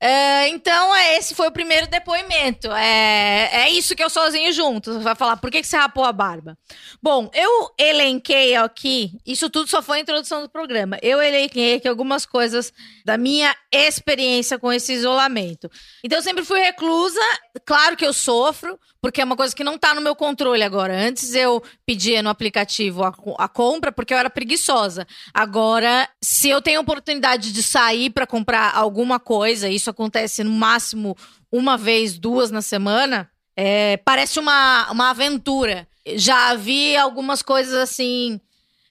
É, 0.00 0.48
então, 0.48 0.94
é, 0.94 1.16
esse 1.16 1.34
foi 1.34 1.48
o 1.48 1.52
primeiro 1.52 1.88
depoimento. 1.88 2.70
É, 2.70 3.50
é 3.64 3.70
isso 3.70 3.96
que 3.96 4.02
eu 4.02 4.08
sozinho 4.08 4.52
junto. 4.52 4.92
Você 4.92 5.00
vai 5.00 5.16
falar, 5.16 5.36
por 5.38 5.50
que, 5.50 5.60
que 5.60 5.66
você 5.66 5.76
rapou 5.76 6.04
a 6.04 6.12
barba? 6.12 6.56
Bom, 7.02 7.28
eu 7.34 7.70
elenquei 7.76 8.54
aqui, 8.54 9.18
isso 9.26 9.50
tudo 9.50 9.68
só 9.68 9.82
foi 9.82 9.98
a 9.98 10.00
introdução 10.00 10.42
do 10.42 10.48
programa. 10.48 10.98
Eu 11.02 11.20
elenquei 11.20 11.74
aqui 11.74 11.88
algumas 11.88 12.24
coisas 12.24 12.72
da 13.04 13.18
minha 13.18 13.54
experiência 13.72 14.58
com 14.58 14.72
esse 14.72 14.92
isolamento. 14.92 15.68
Então, 16.04 16.18
eu 16.18 16.22
sempre 16.22 16.44
fui 16.44 16.60
reclusa. 16.60 17.20
Claro 17.64 17.96
que 17.96 18.06
eu 18.06 18.12
sofro, 18.12 18.78
porque 19.00 19.20
é 19.20 19.24
uma 19.24 19.36
coisa 19.36 19.54
que 19.54 19.64
não 19.64 19.78
tá 19.78 19.94
no 19.94 20.00
meu 20.00 20.14
controle 20.14 20.62
agora. 20.62 20.94
Antes 20.94 21.34
eu 21.34 21.62
pedia 21.84 22.22
no 22.22 22.30
aplicativo 22.30 23.04
a, 23.04 23.12
a 23.38 23.48
compra 23.48 23.90
porque 23.90 24.12
eu 24.12 24.18
era 24.18 24.30
preguiçosa. 24.30 25.06
Agora, 25.34 26.08
se 26.22 26.48
eu 26.48 26.62
tenho 26.62 26.80
oportunidade 26.80 27.52
de 27.52 27.62
sair 27.62 28.10
para 28.10 28.26
comprar 28.26 28.74
alguma 28.74 29.18
coisa, 29.18 29.68
isso 29.68 29.87
acontece 29.88 30.44
no 30.44 30.50
máximo 30.50 31.16
uma 31.50 31.76
vez, 31.76 32.18
duas 32.18 32.50
na 32.50 32.62
semana, 32.62 33.30
é, 33.56 33.96
parece 33.98 34.38
uma, 34.38 34.90
uma 34.90 35.10
aventura. 35.10 35.88
Já 36.14 36.54
vi 36.54 36.96
algumas 36.96 37.42
coisas 37.42 37.74
assim. 37.74 38.40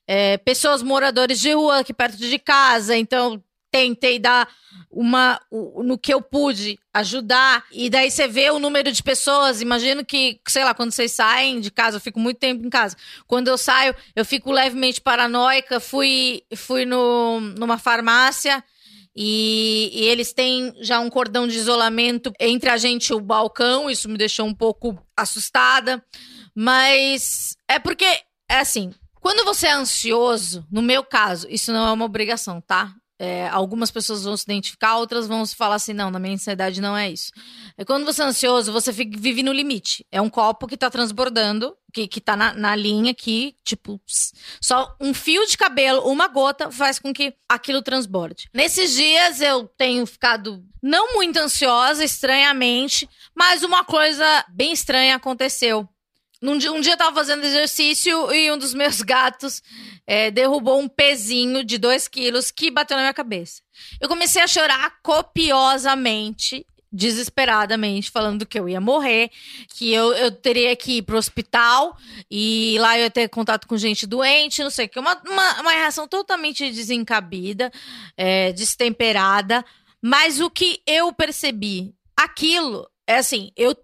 É, 0.06 0.38
pessoas 0.38 0.82
moradores 0.82 1.39
de 1.39 1.51
rua 1.54 1.80
aqui 1.80 1.94
perto 1.94 2.18
de 2.18 2.39
casa, 2.39 2.96
então 2.96 3.44
tentei 3.72 4.20
dar 4.20 4.48
uma 4.89 5.39
no 5.51 5.98
que 5.98 6.13
eu 6.13 6.22
pude 6.22 6.80
ajudar 6.94 7.63
e 7.72 7.89
daí 7.89 8.10
você 8.10 8.27
vê 8.27 8.50
o 8.50 8.60
número 8.60 8.92
de 8.92 9.04
pessoas 9.04 9.62
imagino 9.62 10.06
que 10.06 10.39
sei 10.48 10.63
lá 10.63 10.74
quando 10.74 10.92
vocês 10.92 11.12
saem 11.12 11.60
de 11.60 11.70
casa 11.70 11.98
eu 11.98 12.01
fico 12.01 12.20
muito 12.20 12.38
tempo 12.38 12.66
em 12.66 12.70
casa 12.70 12.96
quando 13.27 13.50
eu 13.50 13.58
saio 13.58 13.94
eu 14.16 14.24
fico 14.24 14.51
levemente 14.51 15.01
paranoica 15.01 15.80
fui 15.80 16.42
fui 16.56 16.86
no, 16.86 17.42
numa 17.42 17.77
farmácia 17.77 18.63
e, 19.17 19.89
e 19.93 20.05
eles 20.05 20.31
têm 20.31 20.74
já 20.79 21.00
um 21.00 21.09
cordão 21.09 21.47
de 21.47 21.57
isolamento 21.57 22.31
entre 22.39 22.69
a 22.69 22.77
gente 22.77 23.09
e 23.09 23.13
o 23.13 23.19
balcão 23.19 23.89
isso 23.89 24.07
me 24.07 24.17
deixou 24.17 24.45
um 24.45 24.53
pouco 24.53 24.97
assustada 25.15 26.03
mas 26.55 27.57
é 27.67 27.79
porque 27.79 28.05
é 28.50 28.59
assim 28.59 28.93
quando 29.27 29.43
você 29.43 29.67
é 29.67 29.74
ansioso, 29.74 30.65
no 30.71 30.81
meu 30.81 31.03
caso, 31.03 31.47
isso 31.50 31.74
não 31.74 31.86
é 31.86 31.91
uma 31.91 32.05
obrigação, 32.05 32.62
tá? 32.62 32.93
É, 33.19 33.50
algumas 33.50 33.89
pessoas 33.89 34.24
vão 34.24 34.38
se 34.38 34.43
identificar, 34.43 34.97
outras 34.97 35.27
vão 35.27 35.45
se 35.45 35.53
falar 35.53 35.75
assim: 35.75 35.91
não, 35.91 36.12
na 36.12 36.19
minha 36.19 36.36
ansiedade 36.36 36.79
não 36.79 36.95
é 36.95 37.09
isso. 37.09 37.31
É 37.75 37.83
quando 37.83 38.05
você 38.05 38.21
é 38.21 38.25
ansioso, 38.25 38.71
você 38.71 38.93
fica, 38.93 39.19
vive 39.19 39.41
no 39.41 39.51
limite. 39.51 40.05
É 40.12 40.21
um 40.21 40.29
copo 40.29 40.67
que 40.67 40.75
está 40.75 40.89
transbordando, 40.89 41.75
que, 41.98 42.08
que 42.08 42.22
tá 42.22 42.36
na, 42.36 42.54
na 42.54 42.75
linha 42.75 43.12
aqui, 43.12 43.56
tipo, 43.63 44.00
só 44.62 44.96
um 45.01 45.16
fio 45.16 45.48
de 45.48 45.58
cabelo, 45.58 46.08
uma 46.08 46.27
gota, 46.27 46.70
faz 46.70 47.00
com 47.00 47.12
que 47.12 47.34
aquilo 47.50 47.82
transborde. 47.82 48.48
Nesses 48.54 48.94
dias 48.94 49.42
eu 49.42 49.68
tenho 49.75 50.06
ficado 50.06 50.63
não 50.82 51.16
muito 51.16 51.38
ansiosa, 51.38 52.04
estranhamente, 52.04 53.10
mas 53.34 53.63
uma 53.63 53.84
coisa 53.84 54.46
bem 54.50 54.72
estranha 54.72 55.16
aconteceu. 55.16 55.89
Um 56.39 56.56
dia, 56.56 56.72
um 56.72 56.80
dia 56.80 56.94
eu 56.94 56.98
tava 56.98 57.16
fazendo 57.16 57.44
exercício 57.44 58.32
e 58.32 58.51
um 58.51 58.60
dos 58.60 58.75
meus 58.75 59.01
gatos 59.01 59.63
é, 60.06 60.30
derrubou 60.30 60.80
um 60.80 60.88
pezinho 60.88 61.63
de 61.63 61.80
2 61.80 62.08
quilos 62.08 62.51
que 62.51 62.70
bateu 62.70 62.96
na 62.96 63.01
minha 63.01 63.13
cabeça. 63.13 63.63
Eu 64.00 64.08
comecei 64.08 64.44
a 64.44 64.48
chorar 64.48 65.00
copiosamente 65.01 66.63
desesperadamente, 66.91 68.10
falando 68.10 68.46
que 68.46 68.60
eu 68.60 68.67
ia 68.67 68.79
morrer, 68.79 69.29
que 69.70 69.94
eu, 69.94 70.13
eu 70.13 70.32
teria 70.32 70.75
que 70.75 70.98
ir 70.98 71.01
pro 71.01 71.17
hospital 71.17 71.98
e 72.32 72.77
lá 72.79 72.98
eu 72.98 73.03
ia 73.03 73.12
ter 73.12 73.27
contato 73.29 73.67
com 73.67 73.77
gente 73.77 74.08
doente, 74.08 74.63
não 74.63 74.70
sei 74.70 74.86
o 74.86 74.89
que. 74.89 75.00
Uma, 75.00 75.22
uma, 75.27 75.62
uma 75.62 75.72
reação 75.72 76.08
totalmente 76.08 76.70
desencabida, 76.72 77.72
é, 78.15 78.51
destemperada. 78.53 79.65
Mas 80.01 80.39
o 80.39 80.50
que 80.50 80.82
eu 80.88 81.12
percebi, 81.12 81.94
aquilo, 82.15 82.89
é 83.06 83.17
assim, 83.17 83.51
eu 83.56 83.75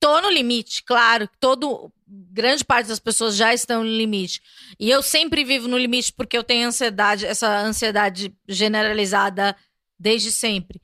tô 0.00 0.20
no 0.20 0.30
limite, 0.30 0.82
claro, 0.84 1.28
todo 1.40 1.92
grande 2.06 2.64
parte 2.64 2.86
das 2.86 3.00
pessoas 3.00 3.36
já 3.36 3.52
estão 3.52 3.82
no 3.82 3.90
limite. 3.90 4.40
E 4.78 4.88
eu 4.88 5.02
sempre 5.02 5.44
vivo 5.44 5.66
no 5.68 5.76
limite 5.76 6.12
porque 6.12 6.36
eu 6.38 6.44
tenho 6.44 6.68
ansiedade, 6.68 7.26
essa 7.26 7.58
ansiedade 7.58 8.32
generalizada 8.48 9.56
desde 9.98 10.30
sempre. 10.30 10.80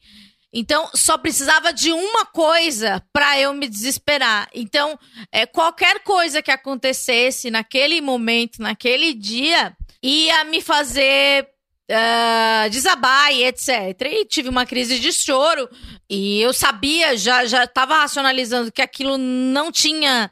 Então, 0.52 0.90
só 0.94 1.16
precisava 1.16 1.73
de 1.73 1.90
uma 1.90 2.26
coisa 2.26 3.02
para 3.12 3.40
eu 3.40 3.54
me 3.54 3.66
desesperar. 3.66 4.49
Então, 4.54 4.99
é, 5.30 5.47
qualquer 5.47 6.00
coisa 6.00 6.42
que 6.42 6.50
acontecesse 6.50 7.50
naquele 7.50 8.00
momento, 8.02 8.61
naquele 8.61 9.14
dia, 9.14 9.75
ia 10.02 10.44
me 10.44 10.61
fazer 10.61 11.49
uh, 11.90 12.71
desabar 12.71 13.32
e 13.32 13.44
etc. 13.44 13.68
E 14.02 14.26
tive 14.26 14.49
uma 14.49 14.66
crise 14.66 14.99
de 14.99 15.12
choro. 15.12 15.68
E 16.09 16.40
eu 16.40 16.52
sabia, 16.52 17.16
já 17.16 17.47
já 17.47 17.64
estava 17.64 17.97
racionalizando 17.97 18.71
que 18.71 18.82
aquilo 18.82 19.16
não 19.16 19.73
tinha 19.73 20.30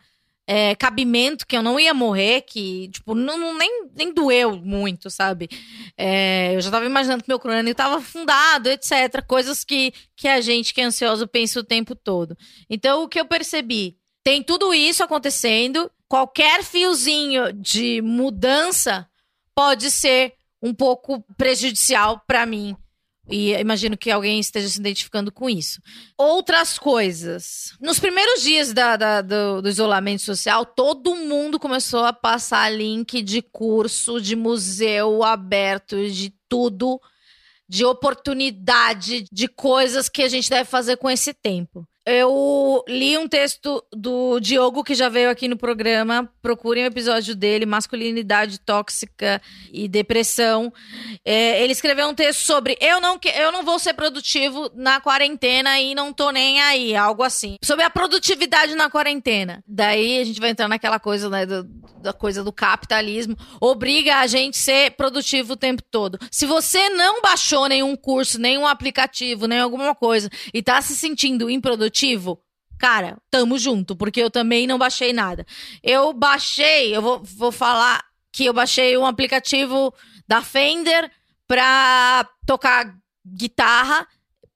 é, 0.53 0.75
cabimento, 0.75 1.47
que 1.47 1.57
eu 1.57 1.63
não 1.63 1.79
ia 1.79 1.95
morrer, 1.95 2.41
que, 2.41 2.89
tipo, 2.89 3.15
não, 3.15 3.39
não 3.39 3.57
nem, 3.57 3.87
nem 3.95 4.13
doeu 4.13 4.57
muito, 4.57 5.09
sabe? 5.09 5.49
É, 5.97 6.57
eu 6.57 6.61
já 6.61 6.73
tava 6.73 6.85
imaginando 6.85 7.23
que 7.23 7.29
meu 7.29 7.39
crânio 7.39 7.73
tava 7.73 7.99
afundado, 7.99 8.69
etc. 8.69 9.25
Coisas 9.29 9.63
que, 9.63 9.95
que 10.17 10.27
a 10.27 10.41
gente 10.41 10.75
que 10.75 10.81
é 10.81 10.85
ansioso 10.85 11.29
pensa 11.29 11.61
o 11.61 11.65
tempo 11.65 11.95
todo. 11.95 12.37
Então, 12.69 13.05
o 13.05 13.09
que 13.09 13.21
eu 13.21 13.27
percebi? 13.27 13.97
Tem 14.25 14.43
tudo 14.43 14.75
isso 14.75 15.05
acontecendo, 15.05 15.89
qualquer 16.09 16.65
fiozinho 16.65 17.53
de 17.53 18.03
mudança 18.03 19.09
pode 19.55 19.89
ser 19.89 20.35
um 20.61 20.75
pouco 20.75 21.25
prejudicial 21.39 22.25
para 22.27 22.45
mim 22.45 22.77
e 23.31 23.53
imagino 23.55 23.97
que 23.97 24.11
alguém 24.11 24.41
esteja 24.41 24.69
se 24.69 24.81
identificando 24.81 25.31
com 25.31 25.49
isso. 25.49 25.81
Outras 26.19 26.79
coisas. 26.79 27.75
Nos 27.81 27.99
primeiros 27.99 28.43
dias 28.43 28.73
da, 28.73 28.97
da, 28.97 29.23
do, 29.23 29.63
do, 29.63 29.69
isolamento 29.69 30.23
social, 30.23 30.67
todo 30.67 31.15
mundo 31.15 31.59
começou 31.59 32.05
a 32.05 32.13
passar 32.13 32.71
link 32.71 33.23
de 33.23 33.41
curso, 33.41 34.21
de 34.21 34.35
museu 34.35 35.23
aberto, 35.23 36.11
de 36.11 36.35
tudo, 36.49 37.01
de 37.69 37.85
oportunidade, 37.85 39.25
de 39.31 39.47
coisas 39.47 40.09
que 40.09 40.23
a 40.23 40.29
gente 40.29 40.51
deve 40.51 40.69
fazer 40.69 40.97
com 40.97 41.09
esse 41.09 41.33
tempo. 41.33 41.87
Eu 42.07 42.83
li 42.89 43.19
um 43.19 43.29
texto 43.29 43.85
do 43.93 44.41
Diogo, 44.41 44.83
que 44.83 44.95
já 44.95 45.11
veio 45.11 45.29
aqui 45.29 45.47
no 45.47 45.57
programa. 45.57 46.29
Procurem 46.41 46.85
o 46.85 46.87
episódio 46.87 47.35
dele, 47.35 47.67
Masculinidade 47.67 48.59
Tóxica 48.59 49.41
e 49.71 49.87
Depressão. 49.87 50.73
É, 51.23 51.63
ele 51.63 51.73
escreveu 51.73 52.09
um 52.09 52.15
texto 52.15 52.41
sobre 52.41 52.79
eu 52.81 53.03
não, 53.03 53.19
eu 53.35 53.53
não 53.53 53.63
vou 53.63 53.79
ser 53.79 53.93
produtivo 53.93 54.71
na 54.75 54.99
quarentena 54.99 55.79
e 55.79 55.95
não 55.95 56.11
tô 56.11 56.31
nem 56.31 56.61
aí, 56.63 56.97
algo 56.97 57.23
assim. 57.23 57.57
Sobre 57.63 57.85
a 57.85 57.91
produtividade 57.91 58.75
na 58.75 58.89
quarentena. 58.89 59.63
Daí 59.67 60.21
a 60.21 60.25
gente 60.25 60.41
vai 60.41 60.51
entrar 60.51 60.69
naquela 60.69 60.99
coisa, 60.99 61.29
né, 61.29 61.45
do, 61.45 61.65
da 62.01 62.15
coisa 62.15 62.43
do 62.43 62.53
capitalismo. 62.53 63.37
Obriga 63.61 64.17
a 64.17 64.27
gente 64.27 64.57
ser 64.57 64.93
produtivo 64.93 65.53
o 65.53 65.57
tempo 65.57 65.83
todo. 65.91 66.19
Se 66.31 66.47
você 66.47 66.89
não 66.89 67.21
baixou 67.21 67.69
nenhum 67.69 67.95
curso, 67.95 68.41
nenhum 68.41 68.67
aplicativo, 68.67 69.47
nem 69.47 69.61
alguma 69.61 69.95
coisa 69.95 70.31
e 70.55 70.63
tá 70.63 70.81
se 70.81 70.97
sentindo 70.97 71.51
improdutivo, 71.51 71.90
aplicativo, 71.91 72.41
cara, 72.79 73.19
tamo 73.31 73.59
junto, 73.59 73.97
porque 73.97 74.23
eu 74.23 74.31
também 74.31 74.67
não 74.67 74.79
baixei 74.79 75.13
nada. 75.13 75.45
Eu 75.83 76.13
baixei, 76.13 76.97
eu 76.97 77.03
vou, 77.03 77.23
vou 77.23 77.53
falar 77.53 78.03
que 78.33 78.47
eu 78.47 78.53
baixei 78.53 78.97
um 78.97 79.05
aplicativo 79.05 79.93
da 80.27 80.41
Fender 80.41 81.11
pra 81.47 82.29
tocar 82.47 82.97
guitarra 83.27 84.07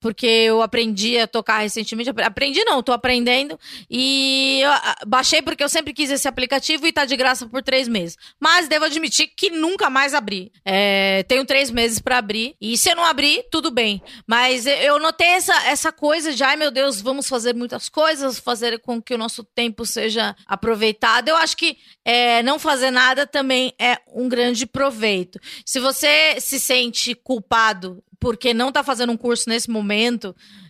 porque 0.05 0.27
eu 0.27 0.61
aprendi 0.61 1.17
a 1.17 1.25
tocar 1.25 1.63
recentemente. 1.63 2.11
Aprendi 2.23 2.63
não, 2.63 2.83
tô 2.83 2.91
aprendendo. 2.91 3.59
E 3.89 4.61
baixei 5.07 5.41
porque 5.41 5.63
eu 5.63 5.67
sempre 5.67 5.93
quis 5.93 6.11
esse 6.11 6.27
aplicativo 6.27 6.85
e 6.85 6.93
tá 6.93 7.05
de 7.05 7.17
graça 7.17 7.47
por 7.47 7.63
três 7.63 7.87
meses. 7.87 8.15
Mas 8.39 8.67
devo 8.67 8.85
admitir 8.85 9.31
que 9.35 9.49
nunca 9.49 9.89
mais 9.89 10.13
abri. 10.13 10.51
É, 10.63 11.23
tenho 11.27 11.43
três 11.43 11.71
meses 11.71 11.97
para 11.97 12.19
abrir. 12.19 12.55
E 12.61 12.77
se 12.77 12.91
eu 12.91 12.95
não 12.95 13.03
abrir, 13.03 13.47
tudo 13.49 13.71
bem. 13.71 13.99
Mas 14.27 14.67
eu 14.67 14.99
notei 14.99 15.29
essa, 15.29 15.55
essa 15.65 15.91
coisa 15.91 16.31
de, 16.31 16.43
ai 16.43 16.55
meu 16.55 16.69
Deus, 16.69 17.01
vamos 17.01 17.27
fazer 17.27 17.55
muitas 17.55 17.89
coisas, 17.89 18.37
fazer 18.37 18.77
com 18.81 19.01
que 19.01 19.15
o 19.15 19.17
nosso 19.17 19.43
tempo 19.43 19.87
seja 19.87 20.35
aproveitado. 20.45 21.29
Eu 21.29 21.35
acho 21.35 21.57
que 21.57 21.79
é, 22.05 22.43
não 22.43 22.59
fazer 22.59 22.91
nada 22.91 23.25
também 23.25 23.73
é 23.79 23.97
um 24.13 24.29
grande 24.29 24.67
proveito. 24.67 25.39
Se 25.65 25.79
você 25.79 26.39
se 26.39 26.59
sente 26.59 27.15
culpado 27.15 28.03
porque 28.25 28.55
não 28.55 28.69
está 28.69 28.83
fazendo 28.83 29.11
um 29.11 29.17
curso 29.17 29.47
nesse 29.47 29.69
momento 29.69 29.94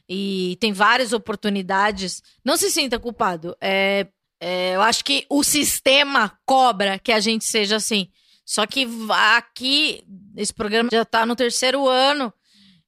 e 0.07 0.57
tem 0.59 0.71
várias 0.71 1.13
oportunidades, 1.13 2.21
não 2.43 2.57
se 2.57 2.69
sinta 2.69 2.99
culpado. 2.99 3.55
É, 3.59 4.07
é, 4.39 4.75
eu 4.75 4.81
acho 4.81 5.03
que 5.03 5.25
o 5.29 5.43
sistema 5.43 6.37
cobra 6.45 6.99
que 6.99 7.11
a 7.11 7.19
gente 7.19 7.45
seja 7.45 7.77
assim. 7.77 8.09
Só 8.45 8.67
que 8.67 8.87
aqui, 9.09 10.03
esse 10.37 10.53
programa 10.53 10.89
já 10.91 11.01
está 11.01 11.25
no 11.25 11.35
terceiro 11.35 11.87
ano. 11.87 12.31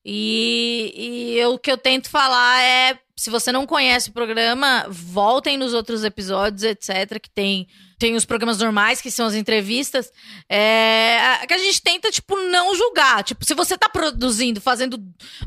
E, 0.06 0.94
e 0.96 1.40
eu, 1.40 1.54
o 1.54 1.60
que 1.60 1.72
eu 1.72 1.78
tento 1.78 2.10
falar 2.10 2.62
é: 2.62 3.00
se 3.16 3.30
você 3.30 3.52
não 3.52 3.66
conhece 3.66 4.10
o 4.10 4.14
programa, 4.14 4.86
voltem 4.88 5.58
nos 5.58 5.74
outros 5.74 6.04
episódios, 6.04 6.64
etc., 6.64 7.20
que 7.20 7.30
tem 7.30 7.68
tem 7.98 8.16
os 8.16 8.26
programas 8.26 8.60
normais, 8.60 9.02
que 9.02 9.10
são 9.10 9.26
as 9.26 9.34
entrevistas, 9.34 10.12
é, 10.50 11.46
que 11.48 11.54
a 11.54 11.58
gente 11.58 11.82
tenta, 11.82 12.12
tipo, 12.12 12.36
não 12.36 12.76
julgar. 12.76 13.24
Tipo, 13.24 13.44
se 13.46 13.54
você 13.54 13.78
tá 13.78 13.90
produzindo, 13.90 14.62
fazendo 14.62 15.00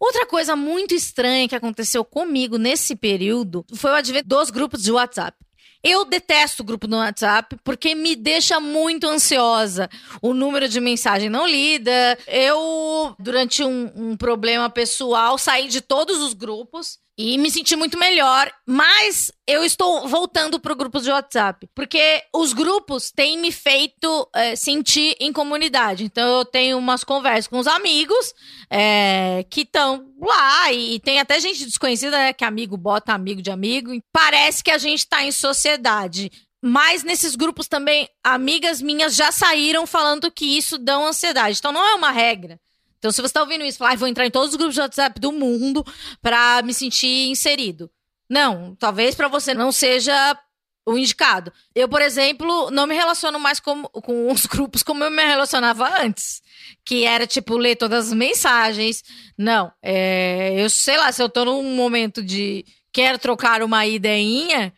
Outra 0.00 0.24
coisa 0.26 0.54
muito 0.54 0.94
estranha 0.94 1.48
que 1.48 1.56
aconteceu 1.56 2.04
comigo 2.04 2.56
nesse 2.56 2.94
período 2.94 3.66
foi 3.74 3.90
o 3.90 3.94
advento 3.94 4.28
dos 4.28 4.48
grupos 4.50 4.82
de 4.82 4.92
WhatsApp. 4.92 5.36
Eu 5.82 6.04
detesto 6.04 6.62
o 6.62 6.66
grupo 6.66 6.88
no 6.88 6.98
WhatsApp 6.98 7.56
porque 7.62 7.94
me 7.94 8.16
deixa 8.16 8.58
muito 8.58 9.08
ansiosa. 9.08 9.88
O 10.20 10.34
número 10.34 10.68
de 10.68 10.80
mensagem 10.80 11.28
não 11.28 11.46
lida. 11.46 12.18
Eu, 12.26 13.14
durante 13.18 13.64
um, 13.64 13.92
um 13.94 14.16
problema 14.16 14.68
pessoal, 14.68 15.38
saí 15.38 15.68
de 15.68 15.80
todos 15.80 16.18
os 16.18 16.32
grupos 16.32 16.98
e 17.18 17.36
me 17.36 17.50
senti 17.50 17.74
muito 17.74 17.98
melhor, 17.98 18.48
mas 18.64 19.32
eu 19.44 19.64
estou 19.64 20.06
voltando 20.06 20.60
para 20.60 20.72
o 20.72 20.76
grupo 20.76 21.00
de 21.00 21.10
WhatsApp, 21.10 21.68
porque 21.74 22.22
os 22.32 22.52
grupos 22.52 23.10
têm 23.10 23.36
me 23.36 23.50
feito 23.50 24.30
é, 24.32 24.54
sentir 24.54 25.16
em 25.18 25.32
comunidade. 25.32 26.04
Então 26.04 26.38
eu 26.38 26.44
tenho 26.44 26.78
umas 26.78 27.02
conversas 27.02 27.48
com 27.48 27.58
os 27.58 27.66
amigos 27.66 28.32
é, 28.70 29.44
que 29.50 29.62
estão 29.62 30.06
lá 30.20 30.72
e, 30.72 31.00
tem 31.00 31.18
até 31.18 31.40
gente 31.40 31.64
desconhecida 31.64 32.16
né, 32.16 32.32
que 32.32 32.44
amigo 32.44 32.76
bota 32.76 33.12
amigo 33.12 33.42
de 33.42 33.50
amigo. 33.50 33.90
Parece 34.12 34.62
que 34.62 34.70
a 34.70 34.78
gente 34.78 35.00
está 35.00 35.24
em 35.24 35.32
sociedade. 35.32 36.30
Mas 36.62 37.02
nesses 37.02 37.34
grupos 37.34 37.66
também, 37.66 38.08
amigas 38.22 38.80
minhas 38.80 39.16
já 39.16 39.32
saíram 39.32 39.86
falando 39.86 40.30
que 40.30 40.56
isso 40.56 40.78
dá 40.78 40.96
ansiedade. 40.96 41.58
Então 41.58 41.72
não 41.72 41.84
é 41.84 41.94
uma 41.94 42.12
regra. 42.12 42.60
Então, 42.98 43.10
se 43.12 43.20
você 43.20 43.26
está 43.26 43.40
ouvindo 43.40 43.64
isso, 43.64 43.78
fala, 43.78 43.92
ah, 43.92 43.96
vou 43.96 44.08
entrar 44.08 44.26
em 44.26 44.30
todos 44.30 44.50
os 44.50 44.56
grupos 44.56 44.74
de 44.74 44.80
WhatsApp 44.80 45.20
do 45.20 45.32
mundo 45.32 45.84
para 46.20 46.62
me 46.62 46.74
sentir 46.74 47.28
inserido. 47.28 47.90
Não, 48.28 48.74
talvez 48.76 49.14
para 49.14 49.28
você 49.28 49.54
não 49.54 49.72
seja 49.72 50.36
o 50.84 50.96
indicado. 50.96 51.52
Eu, 51.74 51.88
por 51.88 52.02
exemplo, 52.02 52.70
não 52.70 52.86
me 52.86 52.94
relaciono 52.94 53.38
mais 53.38 53.60
com, 53.60 53.82
com 53.84 54.32
os 54.32 54.44
grupos 54.46 54.82
como 54.82 55.04
eu 55.04 55.10
me 55.10 55.24
relacionava 55.24 56.02
antes. 56.02 56.42
Que 56.84 57.04
era, 57.04 57.26
tipo, 57.26 57.56
ler 57.56 57.76
todas 57.76 58.08
as 58.08 58.12
mensagens. 58.12 59.04
Não, 59.36 59.70
é, 59.82 60.54
eu 60.56 60.68
sei 60.68 60.96
lá, 60.96 61.12
se 61.12 61.22
eu 61.22 61.28
tô 61.28 61.44
num 61.44 61.74
momento 61.76 62.22
de 62.22 62.64
quero 62.92 63.18
trocar 63.18 63.62
uma 63.62 63.86
ideinha, 63.86 64.72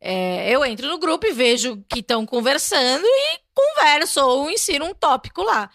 é, 0.00 0.50
eu 0.50 0.64
entro 0.64 0.88
no 0.88 0.98
grupo 0.98 1.26
e 1.26 1.32
vejo 1.32 1.84
que 1.88 1.98
estão 1.98 2.24
conversando 2.24 3.04
e 3.04 3.38
converso 3.52 4.20
ou 4.20 4.50
insiro 4.50 4.84
um 4.84 4.94
tópico 4.94 5.42
lá. 5.42 5.68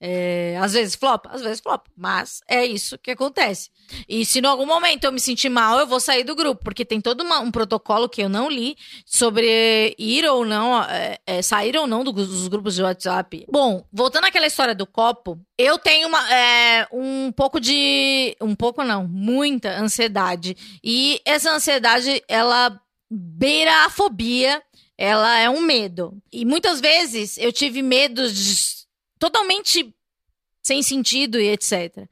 É, 0.00 0.56
às 0.60 0.74
vezes 0.74 0.94
flop, 0.94 1.26
às 1.28 1.42
vezes 1.42 1.60
flop, 1.60 1.86
mas 1.96 2.40
é 2.46 2.64
isso 2.64 2.96
que 2.98 3.10
acontece. 3.10 3.70
E 4.08 4.24
se 4.24 4.38
em 4.38 4.46
algum 4.46 4.66
momento 4.66 5.04
eu 5.04 5.12
me 5.12 5.18
sentir 5.18 5.48
mal, 5.48 5.78
eu 5.80 5.86
vou 5.86 5.98
sair 5.98 6.22
do 6.22 6.36
grupo, 6.36 6.62
porque 6.62 6.84
tem 6.84 7.00
todo 7.00 7.22
uma, 7.22 7.40
um 7.40 7.50
protocolo 7.50 8.08
que 8.08 8.22
eu 8.22 8.28
não 8.28 8.48
li 8.48 8.76
sobre 9.04 9.96
ir 9.98 10.24
ou 10.26 10.44
não, 10.44 10.80
é, 10.84 11.18
é, 11.26 11.42
sair 11.42 11.76
ou 11.76 11.86
não 11.86 12.04
do, 12.04 12.12
dos 12.12 12.46
grupos 12.46 12.76
de 12.76 12.82
WhatsApp. 12.82 13.44
Bom, 13.50 13.84
voltando 13.92 14.26
àquela 14.26 14.46
história 14.46 14.74
do 14.74 14.86
copo, 14.86 15.38
eu 15.56 15.78
tenho 15.78 16.06
uma, 16.06 16.32
é, 16.32 16.86
um 16.92 17.32
pouco 17.32 17.58
de. 17.58 18.36
Um 18.40 18.54
pouco 18.54 18.84
não, 18.84 19.08
muita 19.08 19.80
ansiedade. 19.80 20.56
E 20.84 21.20
essa 21.24 21.50
ansiedade, 21.50 22.22
ela 22.28 22.80
beira 23.10 23.86
a 23.86 23.90
fobia, 23.90 24.62
ela 24.96 25.38
é 25.38 25.50
um 25.50 25.60
medo. 25.60 26.16
E 26.32 26.44
muitas 26.44 26.80
vezes 26.80 27.36
eu 27.38 27.52
tive 27.52 27.82
medo 27.82 28.30
de 28.30 28.77
totalmente 29.18 29.94
sem 30.62 30.82
sentido 30.82 31.40
e 31.40 31.48
etc. 31.48 32.06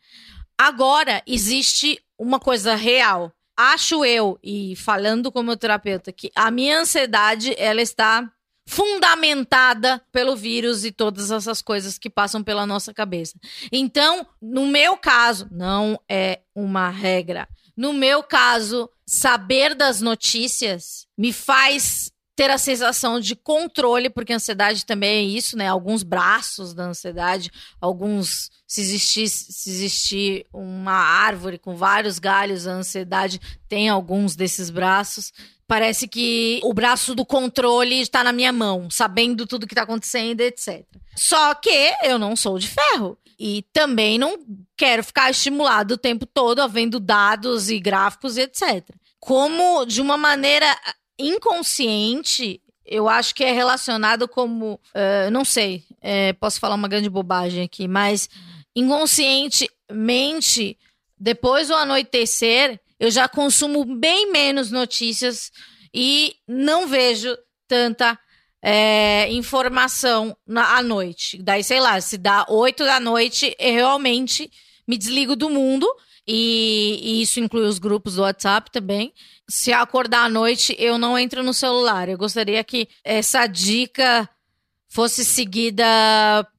Agora 0.56 1.22
existe 1.26 2.00
uma 2.18 2.40
coisa 2.40 2.75
real. 2.75 3.32
Acho 3.56 4.04
eu, 4.04 4.38
e 4.42 4.76
falando 4.76 5.32
como 5.32 5.56
terapeuta, 5.56 6.12
que 6.12 6.30
a 6.34 6.50
minha 6.50 6.78
ansiedade 6.78 7.54
ela 7.58 7.80
está 7.80 8.30
fundamentada 8.68 10.02
pelo 10.10 10.34
vírus 10.34 10.84
e 10.84 10.90
todas 10.90 11.30
essas 11.30 11.62
coisas 11.62 11.98
que 11.98 12.10
passam 12.10 12.42
pela 12.42 12.66
nossa 12.66 12.92
cabeça. 12.92 13.38
Então, 13.70 14.26
no 14.42 14.66
meu 14.66 14.96
caso, 14.96 15.48
não 15.50 15.98
é 16.08 16.40
uma 16.54 16.90
regra. 16.90 17.48
No 17.76 17.92
meu 17.92 18.22
caso, 18.22 18.90
saber 19.06 19.75
das 19.75 20.00
notícias 20.00 21.06
me 21.16 21.32
faz 21.32 22.10
ter 22.36 22.50
a 22.50 22.58
sensação 22.58 23.18
de 23.18 23.34
controle, 23.34 24.10
porque 24.10 24.34
a 24.34 24.36
ansiedade 24.36 24.84
também 24.84 25.10
é 25.10 25.22
isso, 25.22 25.56
né? 25.56 25.66
Alguns 25.66 26.02
braços 26.02 26.74
da 26.74 26.84
ansiedade, 26.84 27.50
alguns. 27.80 28.50
Se 28.68 28.80
existir, 28.80 29.28
se 29.28 29.70
existir 29.70 30.46
uma 30.52 30.92
árvore 30.92 31.56
com 31.56 31.74
vários 31.74 32.18
galhos, 32.18 32.66
a 32.66 32.72
ansiedade 32.72 33.40
tem 33.68 33.88
alguns 33.88 34.36
desses 34.36 34.68
braços. 34.70 35.32
Parece 35.66 36.06
que 36.06 36.60
o 36.62 36.74
braço 36.74 37.14
do 37.14 37.24
controle 37.24 38.00
está 38.00 38.22
na 38.22 38.32
minha 38.32 38.52
mão, 38.52 38.90
sabendo 38.90 39.46
tudo 39.46 39.66
que 39.66 39.72
está 39.72 39.82
acontecendo, 39.82 40.40
etc. 40.42 40.84
Só 41.16 41.54
que 41.54 41.94
eu 42.02 42.18
não 42.18 42.36
sou 42.36 42.58
de 42.58 42.68
ferro. 42.68 43.16
E 43.38 43.62
também 43.72 44.18
não 44.18 44.38
quero 44.76 45.04
ficar 45.04 45.30
estimulado 45.30 45.94
o 45.94 45.98
tempo 45.98 46.24
todo, 46.24 46.60
havendo 46.60 46.98
dados 46.98 47.68
e 47.68 47.78
gráficos, 47.78 48.38
etc. 48.38 48.82
Como, 49.20 49.84
de 49.84 50.00
uma 50.00 50.16
maneira 50.16 50.66
inconsciente, 51.18 52.61
eu 52.85 53.08
acho 53.08 53.35
que 53.35 53.44
é 53.44 53.52
relacionado 53.52 54.28
como. 54.28 54.80
Uh, 54.94 55.30
não 55.30 55.44
sei, 55.44 55.85
é, 56.00 56.32
posso 56.35 56.61
falar 56.61 56.75
uma 56.75 56.88
grande 56.88 57.11
bobagem 57.11 57.64
aqui, 57.64 57.88
mas 57.88 58.28
inconscientemente, 58.75 60.78
depois 61.18 61.68
do 61.68 61.75
anoitecer, 61.75 62.80
eu 62.99 63.11
já 63.11 63.28
consumo 63.28 63.85
bem 63.85 64.30
menos 64.30 64.70
notícias 64.70 65.50
e 65.92 66.35
não 66.46 66.87
vejo 66.87 67.37
tanta 67.66 68.18
é, 68.62 69.30
informação 69.32 70.37
na, 70.46 70.76
à 70.76 70.82
noite. 70.82 71.42
Daí, 71.42 71.62
sei 71.62 71.80
lá, 71.80 72.00
se 72.00 72.18
dá 72.18 72.46
oito 72.49 72.85
da 72.85 73.00
noite, 73.00 73.54
eu 73.58 73.73
realmente 73.73 74.50
me 74.87 74.96
desligo 74.96 75.37
do 75.37 75.50
mundo. 75.50 75.87
E, 76.26 76.99
e 77.02 77.23
isso 77.23 77.38
inclui 77.38 77.66
os 77.66 77.78
grupos 77.78 78.16
do 78.16 78.23
WhatsApp 78.23 78.71
também 78.71 79.12
se 79.49 79.73
acordar 79.73 80.25
à 80.25 80.28
noite, 80.28 80.75
eu 80.78 80.99
não 80.99 81.18
entro 81.18 81.42
no 81.42 81.54
celular. 81.54 82.09
Eu 82.09 82.18
gostaria 82.18 82.62
que 82.64 82.88
essa 83.04 83.47
dica 83.47 84.28
fosse 84.88 85.25
seguida 85.25 85.85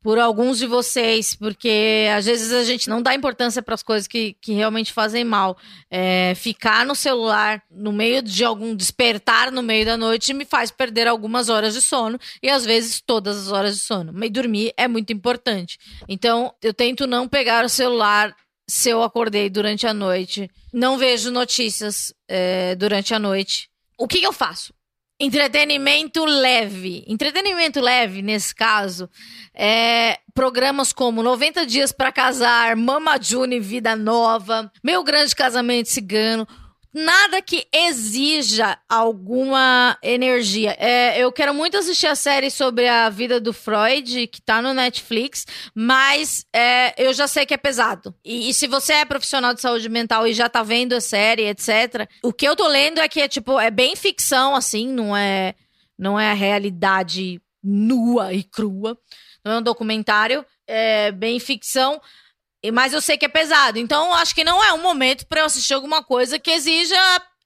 por 0.04 0.20
alguns 0.20 0.60
de 0.60 0.68
vocês, 0.68 1.34
porque 1.34 2.08
às 2.16 2.26
vezes 2.26 2.54
a 2.54 2.64
gente 2.64 2.88
não 2.88 3.02
dá 3.02 3.16
importância 3.16 3.64
para 3.64 3.74
as 3.74 3.82
coisas 3.82 4.08
que, 4.08 4.38
que 4.40 4.54
realmente 4.54 4.94
fazem 4.94 5.24
mal. 5.24 5.58
É, 5.90 6.34
ficar 6.36 6.86
no 6.86 6.94
celular 6.94 7.64
no 7.72 7.92
meio 7.92 8.22
de 8.22 8.46
algum 8.46 8.76
despertar 8.76 9.52
no 9.52 9.64
meio 9.64 9.86
da 9.86 9.98
noite 9.98 10.34
me 10.34 10.46
faz 10.46 10.70
perder 10.70 11.08
algumas 11.08 11.50
horas 11.50 11.74
de 11.74 11.82
sono 11.82 12.20
e 12.44 12.50
às 12.50 12.64
vezes 12.64 13.02
todas 13.02 13.38
as 13.38 13.52
horas 13.52 13.76
de 13.76 13.82
sono. 13.82 14.12
Mas 14.14 14.30
dormir 14.30 14.72
é 14.78 14.88
muito 14.88 15.12
importante. 15.12 15.80
Então 16.08 16.54
eu 16.62 16.74
tento 16.74 17.08
não 17.08 17.28
pegar 17.28 17.66
o 17.66 17.70
celular 17.70 18.36
se 18.68 18.90
eu 18.90 19.02
acordei 19.02 19.50
durante 19.50 19.88
a 19.88 19.94
noite, 19.94 20.50
não 20.74 20.98
vejo 20.98 21.32
notícias 21.32 22.14
é, 22.28 22.76
durante 22.76 23.14
a 23.14 23.20
noite. 23.20 23.70
O 23.98 24.08
que, 24.08 24.20
que 24.20 24.28
eu 24.28 24.34
faço? 24.34 24.74
Entretenimento 25.20 26.24
leve. 26.26 27.04
Entretenimento 27.08 27.82
leve, 27.82 28.22
nesse 28.22 28.54
caso, 28.54 29.10
é 29.54 30.20
programas 30.34 30.94
como 30.94 31.24
90 31.24 31.66
Dias 31.66 31.92
para 31.92 32.12
Casar, 32.12 32.76
Mama 32.76 33.20
June 33.20 33.60
Vida 33.60 33.96
Nova, 33.96 34.72
Meu 34.84 35.04
Grande 35.04 35.36
Casamento 35.36 35.90
Cigano 35.90 36.48
nada 36.98 37.42
que 37.42 37.68
exija 37.72 38.78
alguma 38.90 39.98
energia. 40.02 40.76
É, 40.80 41.20
eu 41.20 41.32
quero 41.32 41.54
muito 41.54 41.78
assistir 41.78 42.08
a 42.08 42.16
série 42.16 42.50
sobre 42.50 42.88
a 42.88 43.10
vida 43.10 43.40
do 43.40 43.54
Freud, 43.54 44.28
que 44.28 44.42
tá 44.42 44.62
no 44.62 44.74
Netflix, 44.74 45.46
mas 45.76 46.46
é, 46.54 46.94
eu 46.98 47.14
já 47.14 47.28
sei 47.28 47.46
que 47.46 47.54
é 47.54 47.58
pesado. 47.58 48.14
E, 48.26 48.50
e, 48.50 48.54
se 48.54 48.66
você 48.68 48.94
é 48.94 49.06
profissional 49.06 49.54
de 49.54 49.62
saúde 49.62 49.88
mental 49.88 50.28
e 50.28 50.34
já 50.34 50.50
tá 50.50 50.64
vendo 50.64 50.94
a 50.94 51.02
série, 51.02 51.48
etc., 51.48 52.10
o 52.24 52.34
que 52.34 52.48
eu 52.48 52.56
tô 52.56 52.68
lendo 52.68 53.00
é 53.00 53.08
que 53.08 53.22
é 53.22 53.28
tipo, 53.28 53.60
é 53.60 53.70
bem 53.70 53.96
ficção, 53.96 54.56
assim, 54.56 54.88
não 54.88 55.16
é, 55.16 55.54
não 55.98 56.20
é 56.20 56.32
a 56.32 56.36
realidade 56.36 57.40
nua 57.64 58.34
e 58.34 58.44
crua. 58.44 58.98
Não 59.46 59.54
é 59.54 59.58
um 59.60 59.62
documentário, 59.62 60.46
é 60.66 61.12
bem 61.12 61.40
ficção. 61.40 62.02
Mas 62.72 62.94
eu 62.94 63.02
sei 63.02 63.18
que 63.18 63.26
é 63.26 63.30
pesado. 63.30 63.78
Então, 63.78 64.14
acho 64.14 64.34
que 64.34 64.44
não 64.44 64.64
é 64.64 64.74
um 64.74 64.82
momento 64.82 65.26
para 65.26 65.42
eu 65.42 65.46
assistir 65.46 65.74
alguma 65.74 66.04
coisa 66.04 66.40
que 66.40 66.52
exija 66.52 66.96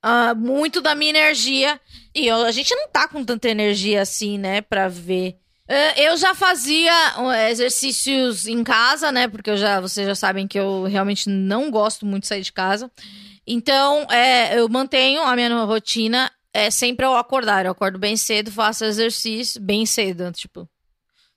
uh, 0.04 0.36
muito 0.36 0.82
da 0.82 0.96
minha 0.96 1.12
energia. 1.12 1.80
E 2.14 2.28
eu, 2.28 2.44
a 2.46 2.52
gente 2.52 2.76
não 2.76 2.88
tá 2.90 3.08
com 3.08 3.24
tanta 3.24 3.50
energia 3.50 4.02
assim, 4.02 4.38
né, 4.38 4.62
pra 4.62 4.88
ver. 4.88 5.38
Uh, 5.70 6.00
eu 6.00 6.18
já 6.18 6.36
fazia 6.36 6.94
exercícios 7.50 8.46
em 8.46 8.64
casa, 8.64 9.12
né? 9.12 9.28
Porque 9.28 9.56
já, 9.56 9.80
vocês 9.80 10.06
já 10.06 10.16
sabem 10.16 10.48
que 10.48 10.60
eu 10.60 10.84
realmente 10.84 11.30
não 11.30 11.72
gosto 11.72 12.06
muito 12.06 12.24
de 12.24 12.28
sair 12.28 12.42
de 12.42 12.52
casa. 12.52 12.92
Então, 13.48 14.06
é, 14.12 14.60
eu 14.60 14.68
mantenho 14.70 15.22
a 15.24 15.36
minha 15.36 15.64
rotina 15.64 16.32
é 16.54 16.70
sempre 16.70 17.06
ao 17.06 17.16
acordar. 17.16 17.66
Eu 17.66 17.72
acordo 17.72 17.98
bem 17.98 18.18
cedo, 18.18 18.52
faço 18.52 18.84
exercício 18.84 19.62
bem 19.62 19.86
cedo, 19.86 20.32
tipo 20.32 20.68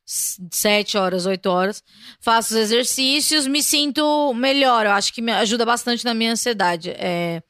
sete 0.05 0.99
horas, 0.99 1.27
oito 1.27 1.47
horas, 1.47 1.83
faço 2.21 2.55
os 2.55 2.61
exercícios, 2.61 3.47
me 3.47 3.63
sinto 3.63 4.33
melhor. 4.35 4.87
Eu 4.87 4.93
acho 4.93 5.13
que 5.13 5.23
me 5.23 5.33
ajuda 5.33 5.65
bastante 5.65 6.05
na 6.05 6.15
minha 6.15 6.33
ansiedade. 6.33 6.91
É, 6.91 7.43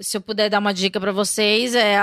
se 0.00 0.16
eu 0.16 0.20
puder 0.20 0.50
dar 0.50 0.58
uma 0.58 0.74
dica 0.74 1.00
para 1.00 1.12
vocês, 1.12 1.74
é 1.74 1.98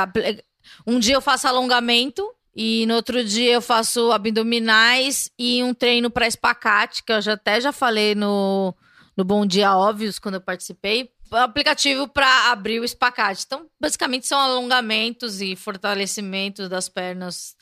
um 0.87 0.99
dia 0.99 1.15
eu 1.15 1.21
faço 1.21 1.47
alongamento 1.47 2.27
e 2.55 2.85
no 2.85 2.95
outro 2.95 3.23
dia 3.23 3.53
eu 3.53 3.61
faço 3.61 4.11
abdominais 4.11 5.29
e 5.37 5.63
um 5.63 5.73
treino 5.73 6.09
para 6.09 6.27
espacate, 6.27 7.03
que 7.03 7.11
eu 7.11 7.21
já 7.21 7.33
até 7.33 7.59
já 7.59 7.71
falei 7.71 8.15
no, 8.15 8.75
no 9.17 9.25
Bom 9.25 9.45
Dia 9.45 9.75
Óbvios 9.75 10.19
quando 10.19 10.35
eu 10.35 10.41
participei. 10.41 11.09
Aplicativo 11.31 12.07
para 12.07 12.51
abrir 12.51 12.79
o 12.79 12.85
espacate. 12.85 13.43
Então, 13.45 13.67
basicamente 13.81 14.27
são 14.27 14.39
alongamentos 14.39 15.41
e 15.41 15.55
fortalecimentos 15.55 16.69
das 16.69 16.87
pernas 16.87 17.55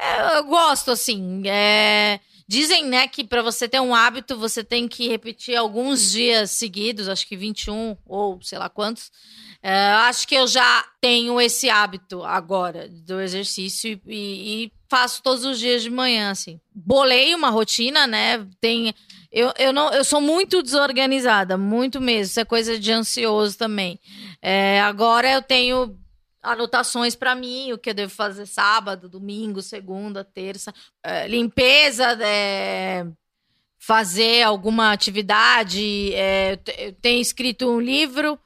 é, 0.00 0.38
eu 0.38 0.44
gosto, 0.44 0.90
assim. 0.90 1.42
É... 1.46 2.20
Dizem, 2.48 2.84
né, 2.84 3.06
que 3.06 3.22
para 3.22 3.42
você 3.42 3.68
ter 3.68 3.80
um 3.80 3.94
hábito, 3.94 4.36
você 4.36 4.64
tem 4.64 4.88
que 4.88 5.06
repetir 5.06 5.54
alguns 5.54 6.10
dias 6.10 6.50
seguidos, 6.50 7.08
acho 7.08 7.24
que 7.24 7.36
21 7.36 7.96
ou 8.04 8.42
sei 8.42 8.58
lá 8.58 8.68
quantos. 8.68 9.12
É, 9.62 9.72
acho 9.72 10.26
que 10.26 10.34
eu 10.34 10.46
já 10.46 10.84
tenho 11.00 11.40
esse 11.40 11.68
hábito 11.68 12.24
agora 12.24 12.88
do 12.88 13.20
exercício 13.20 14.00
e, 14.06 14.64
e, 14.64 14.72
faço 14.88 15.22
todos 15.22 15.44
os 15.44 15.58
dias 15.58 15.82
de 15.82 15.90
manhã, 15.90 16.30
assim. 16.30 16.58
Bolei 16.74 17.34
uma 17.34 17.50
rotina, 17.50 18.06
né? 18.06 18.44
Tem. 18.60 18.94
Eu, 19.30 19.52
eu, 19.58 19.72
não, 19.72 19.92
eu 19.92 20.02
sou 20.02 20.20
muito 20.20 20.62
desorganizada, 20.62 21.56
muito 21.56 22.00
mesmo. 22.00 22.30
Isso 22.30 22.40
é 22.40 22.44
coisa 22.44 22.80
de 22.80 22.90
ansioso 22.90 23.56
também. 23.56 24.00
É, 24.42 24.80
agora 24.80 25.30
eu 25.30 25.42
tenho 25.42 25.96
anotações 26.42 27.14
para 27.14 27.34
mim, 27.34 27.72
o 27.72 27.78
que 27.78 27.90
eu 27.90 27.94
devo 27.94 28.12
fazer 28.12 28.46
sábado, 28.46 29.08
domingo, 29.08 29.60
segunda, 29.60 30.24
terça, 30.24 30.72
é, 31.04 31.28
limpeza, 31.28 32.18
é, 32.22 33.06
fazer 33.78 34.42
alguma 34.42 34.92
atividade. 34.92 36.12
É, 36.14 36.58
eu 36.78 36.92
tenho 36.94 37.20
escrito 37.20 37.68
um 37.68 37.80
livro 37.80 38.38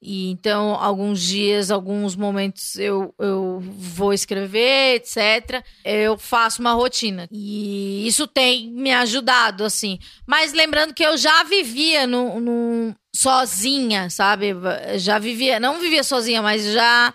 E 0.00 0.30
então, 0.30 0.74
alguns 0.74 1.20
dias, 1.20 1.70
alguns 1.70 2.14
momentos 2.14 2.76
eu, 2.76 3.12
eu 3.18 3.60
vou 3.60 4.12
escrever, 4.12 4.94
etc. 4.96 5.64
Eu 5.84 6.16
faço 6.16 6.60
uma 6.60 6.72
rotina. 6.72 7.28
E 7.32 8.06
isso 8.06 8.26
tem 8.26 8.70
me 8.70 8.92
ajudado, 8.92 9.64
assim. 9.64 9.98
Mas 10.26 10.52
lembrando 10.52 10.94
que 10.94 11.02
eu 11.02 11.16
já 11.16 11.42
vivia 11.42 12.06
no, 12.06 12.38
no 12.40 12.94
sozinha, 13.14 14.08
sabe? 14.08 14.54
Já 14.98 15.18
vivia, 15.18 15.58
não 15.58 15.80
vivia 15.80 16.04
sozinha, 16.04 16.40
mas 16.40 16.64
já 16.72 17.12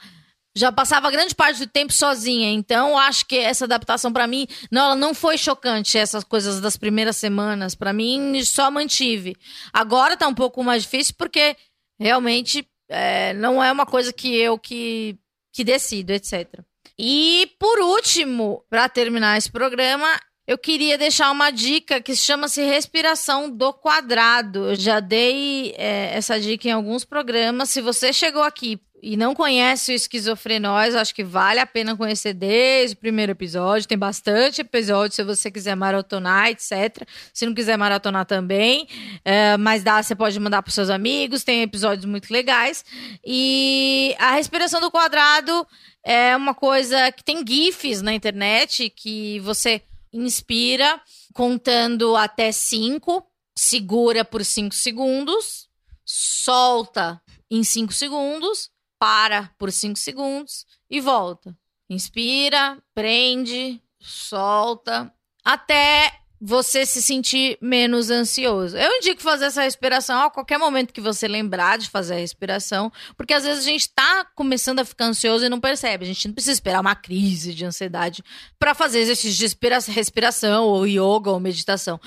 já 0.56 0.72
passava 0.72 1.10
grande 1.12 1.34
parte 1.34 1.60
do 1.60 1.68
tempo 1.68 1.92
sozinha. 1.92 2.52
Então, 2.52 2.98
acho 2.98 3.26
que 3.26 3.38
essa 3.38 3.66
adaptação 3.66 4.12
para 4.14 4.28
mim, 4.28 4.48
não, 4.72 4.86
ela 4.86 4.96
não 4.96 5.14
foi 5.14 5.38
chocante, 5.38 5.98
essas 5.98 6.24
coisas 6.24 6.62
das 6.62 6.78
primeiras 6.78 7.18
semanas. 7.18 7.76
Para 7.76 7.94
mim, 7.94 8.44
só 8.44 8.70
mantive. 8.70 9.36
Agora 9.72 10.18
tá 10.18 10.28
um 10.28 10.36
pouco 10.36 10.64
mais 10.64 10.84
difícil 10.84 11.16
porque 11.18 11.56
realmente 12.00 12.68
é, 12.90 13.34
não 13.34 13.64
é 13.64 13.72
uma 13.72 13.86
coisa 13.86 14.14
que 14.14 14.36
eu 14.36 14.58
que, 14.58 15.18
que 15.52 15.64
decido, 15.64 16.12
etc. 16.12 16.62
E 16.98 17.52
por 17.60 17.80
último, 17.80 18.64
para 18.70 18.88
terminar 18.88 19.38
esse 19.38 19.52
programa, 19.52 20.20
eu 20.46 20.58
queria 20.58 20.98
deixar 20.98 21.32
uma 21.32 21.52
dica 21.52 22.02
que 22.02 22.16
chama-se 22.16 22.62
respiração 22.64 23.50
do 23.50 23.72
quadrado. 23.72 24.72
Eu 24.72 24.76
já 24.76 25.00
dei 25.00 25.74
é, 25.78 26.16
essa 26.16 26.40
dica 26.40 26.68
em 26.68 26.72
alguns 26.72 27.06
programas. 27.06 27.70
Se 27.70 27.80
você 27.80 28.12
chegou 28.12 28.44
aqui 28.44 28.78
e 29.02 29.16
não 29.16 29.34
conhece 29.34 29.94
o 29.94 29.96
Esquizofrenóis, 29.96 30.96
acho 30.96 31.16
que 31.16 31.24
vale 31.24 31.62
a 31.62 31.66
pena 31.66 31.96
conhecer 31.96 32.34
desde 32.34 32.94
o 32.94 32.98
primeiro 32.98 33.32
episódio. 33.32 33.88
Tem 33.88 33.98
bastante 33.98 34.60
episódio 34.60 35.16
se 35.16 35.24
você 35.24 35.50
quiser 35.50 35.76
maratonar, 35.76 36.50
etc. 36.50 37.08
Se 37.34 37.46
não 37.46 37.54
quiser 37.54 37.78
maratonar 37.78 38.26
também, 38.26 38.86
é, 39.24 39.56
mas 39.56 39.82
dá, 39.82 40.04
você 40.04 40.14
pode 40.14 40.38
mandar 40.42 40.62
para 40.62 40.74
seus 40.74 40.90
amigos. 40.90 41.46
Tem 41.46 41.62
episódios 41.62 42.06
muito 42.06 42.30
legais. 42.30 42.84
E 43.26 44.14
a 44.20 44.34
respiração 44.34 44.82
do 44.82 44.92
quadrado 44.92 45.66
é 46.04 46.36
uma 46.36 46.54
coisa 46.54 47.14
que 47.14 47.24
tem 47.24 47.46
GIFs 47.48 48.02
na 48.02 48.14
internet 48.14 48.90
que 48.90 49.40
você 49.40 49.82
inspira 50.14 51.02
contando 51.34 52.16
até 52.16 52.52
cinco, 52.52 53.26
segura 53.56 54.24
por 54.24 54.46
cinco 54.46 54.76
segundos, 54.76 55.68
solta 56.06 57.22
em 57.50 57.64
cinco 57.64 57.94
segundos 57.94 58.72
para 59.04 59.54
por 59.58 59.70
5 59.70 60.00
segundos 60.00 60.66
e 60.90 61.02
volta. 61.02 61.54
Inspira, 61.90 62.82
prende, 62.96 63.82
solta, 64.00 65.14
até 65.44 66.23
você 66.46 66.86
se 66.86 67.02
sentir 67.02 67.58
menos 67.62 68.10
ansioso. 68.10 68.76
Eu 68.76 68.98
indico 68.98 69.22
fazer 69.22 69.46
essa 69.46 69.62
respiração 69.62 70.24
a 70.24 70.30
qualquer 70.30 70.58
momento 70.58 70.94
que 70.94 71.00
você 71.00 71.26
lembrar 71.26 71.78
de 71.78 71.90
fazer 71.90 72.16
a 72.16 72.18
respiração, 72.18 72.92
porque 73.16 73.34
às 73.34 73.46
vezes 73.46 73.66
a 73.66 73.70
gente 73.70 73.90
tá 73.90 74.26
começando 74.36 74.80
a 74.80 74.86
ficar 74.86 75.06
ansioso 75.06 75.46
e 75.46 75.50
não 75.50 75.62
percebe. 75.62 76.04
A 76.04 76.08
gente 76.08 76.28
não 76.28 76.34
precisa 76.34 76.52
esperar 76.52 76.82
uma 76.82 76.96
crise 76.96 77.54
de 77.54 77.64
ansiedade 77.64 78.22
para 78.60 78.76
fazer 78.76 79.00
exercícios 79.00 79.38
de 79.38 79.92
respiração, 79.94 80.66
ou 80.66 80.86
yoga, 80.86 81.32
ou 81.32 81.40
meditação. 81.40 81.98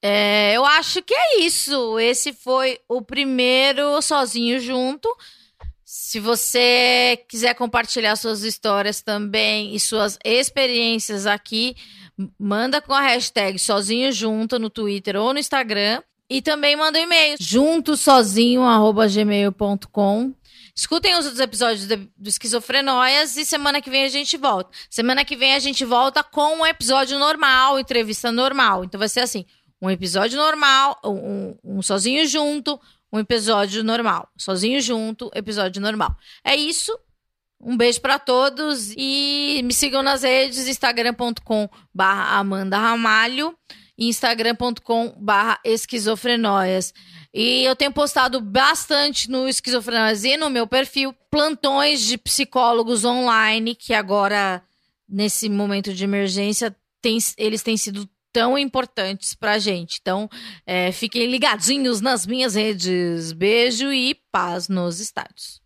É, 0.00 0.52
eu 0.54 0.64
acho 0.64 1.02
que 1.02 1.12
é 1.12 1.40
isso. 1.40 1.98
Esse 1.98 2.32
foi 2.32 2.78
o 2.88 3.02
primeiro 3.02 4.00
sozinho 4.00 4.60
junto. 4.60 5.12
Se 5.84 6.20
você 6.20 7.24
quiser 7.28 7.54
compartilhar 7.54 8.14
suas 8.14 8.44
histórias 8.44 9.02
também 9.02 9.74
e 9.74 9.80
suas 9.80 10.16
experiências 10.24 11.26
aqui, 11.26 11.74
manda 12.38 12.80
com 12.80 12.92
a 12.92 13.00
hashtag 13.00 13.58
sozinho 13.58 14.12
junto 14.12 14.58
no 14.58 14.70
Twitter 14.70 15.16
ou 15.16 15.32
no 15.32 15.38
Instagram. 15.38 16.02
E 16.30 16.42
também 16.42 16.76
manda 16.76 16.98
um 16.98 17.02
e-mail 17.02 17.36
juntosozinho@gmail.com. 17.40 20.34
Escutem 20.74 21.16
os 21.16 21.24
outros 21.24 21.40
episódios 21.40 21.86
do 21.86 22.28
Esquizofrenóias 22.28 23.34
e 23.36 23.44
semana 23.44 23.80
que 23.80 23.90
vem 23.90 24.04
a 24.04 24.08
gente 24.08 24.36
volta. 24.36 24.70
Semana 24.90 25.24
que 25.24 25.34
vem 25.34 25.54
a 25.54 25.58
gente 25.58 25.84
volta 25.84 26.22
com 26.22 26.58
um 26.58 26.66
episódio 26.66 27.18
normal, 27.18 27.80
entrevista 27.80 28.30
normal. 28.30 28.84
Então 28.84 28.98
vai 28.98 29.08
ser 29.08 29.20
assim: 29.20 29.44
um 29.80 29.90
episódio 29.90 30.38
normal, 30.38 31.00
um, 31.04 31.56
um 31.64 31.82
sozinho 31.82 32.26
junto, 32.28 32.78
um 33.12 33.18
episódio 33.18 33.82
normal. 33.82 34.28
Sozinho 34.36 34.80
junto, 34.80 35.30
episódio 35.34 35.80
normal. 35.80 36.14
É 36.44 36.54
isso. 36.54 36.96
Um 37.60 37.76
beijo 37.76 38.00
para 38.00 38.18
todos 38.18 38.92
e 38.96 39.60
me 39.64 39.74
sigam 39.74 40.02
nas 40.02 40.22
redes 40.22 40.68
instagram.com 40.68 41.68
barra 41.92 42.38
Amanda 42.38 42.78
Ramalho 42.78 43.56
e 43.98 44.08
instagram.com 44.08 45.14
barra 45.18 45.58
esquizofrenóias. 45.64 46.94
E 47.34 47.64
eu 47.64 47.76
tenho 47.76 47.92
postado 47.92 48.40
bastante 48.40 49.28
no 49.28 49.48
Esquizofrenóias 49.48 50.24
e 50.24 50.36
no 50.36 50.48
meu 50.48 50.66
perfil 50.66 51.12
plantões 51.30 52.00
de 52.00 52.16
psicólogos 52.16 53.04
online 53.04 53.74
que 53.74 53.92
agora, 53.92 54.62
nesse 55.08 55.48
momento 55.48 55.92
de 55.92 56.04
emergência, 56.04 56.74
tem, 57.02 57.18
eles 57.36 57.62
têm 57.62 57.76
sido 57.76 58.08
tão 58.32 58.56
importantes 58.56 59.34
pra 59.34 59.58
gente. 59.58 59.98
Então, 60.00 60.28
é, 60.64 60.90
fiquem 60.92 61.26
ligadinhos 61.26 62.00
nas 62.00 62.26
minhas 62.26 62.54
redes. 62.54 63.32
Beijo 63.32 63.92
e 63.92 64.14
paz 64.32 64.68
nos 64.68 65.00
estádios. 65.00 65.60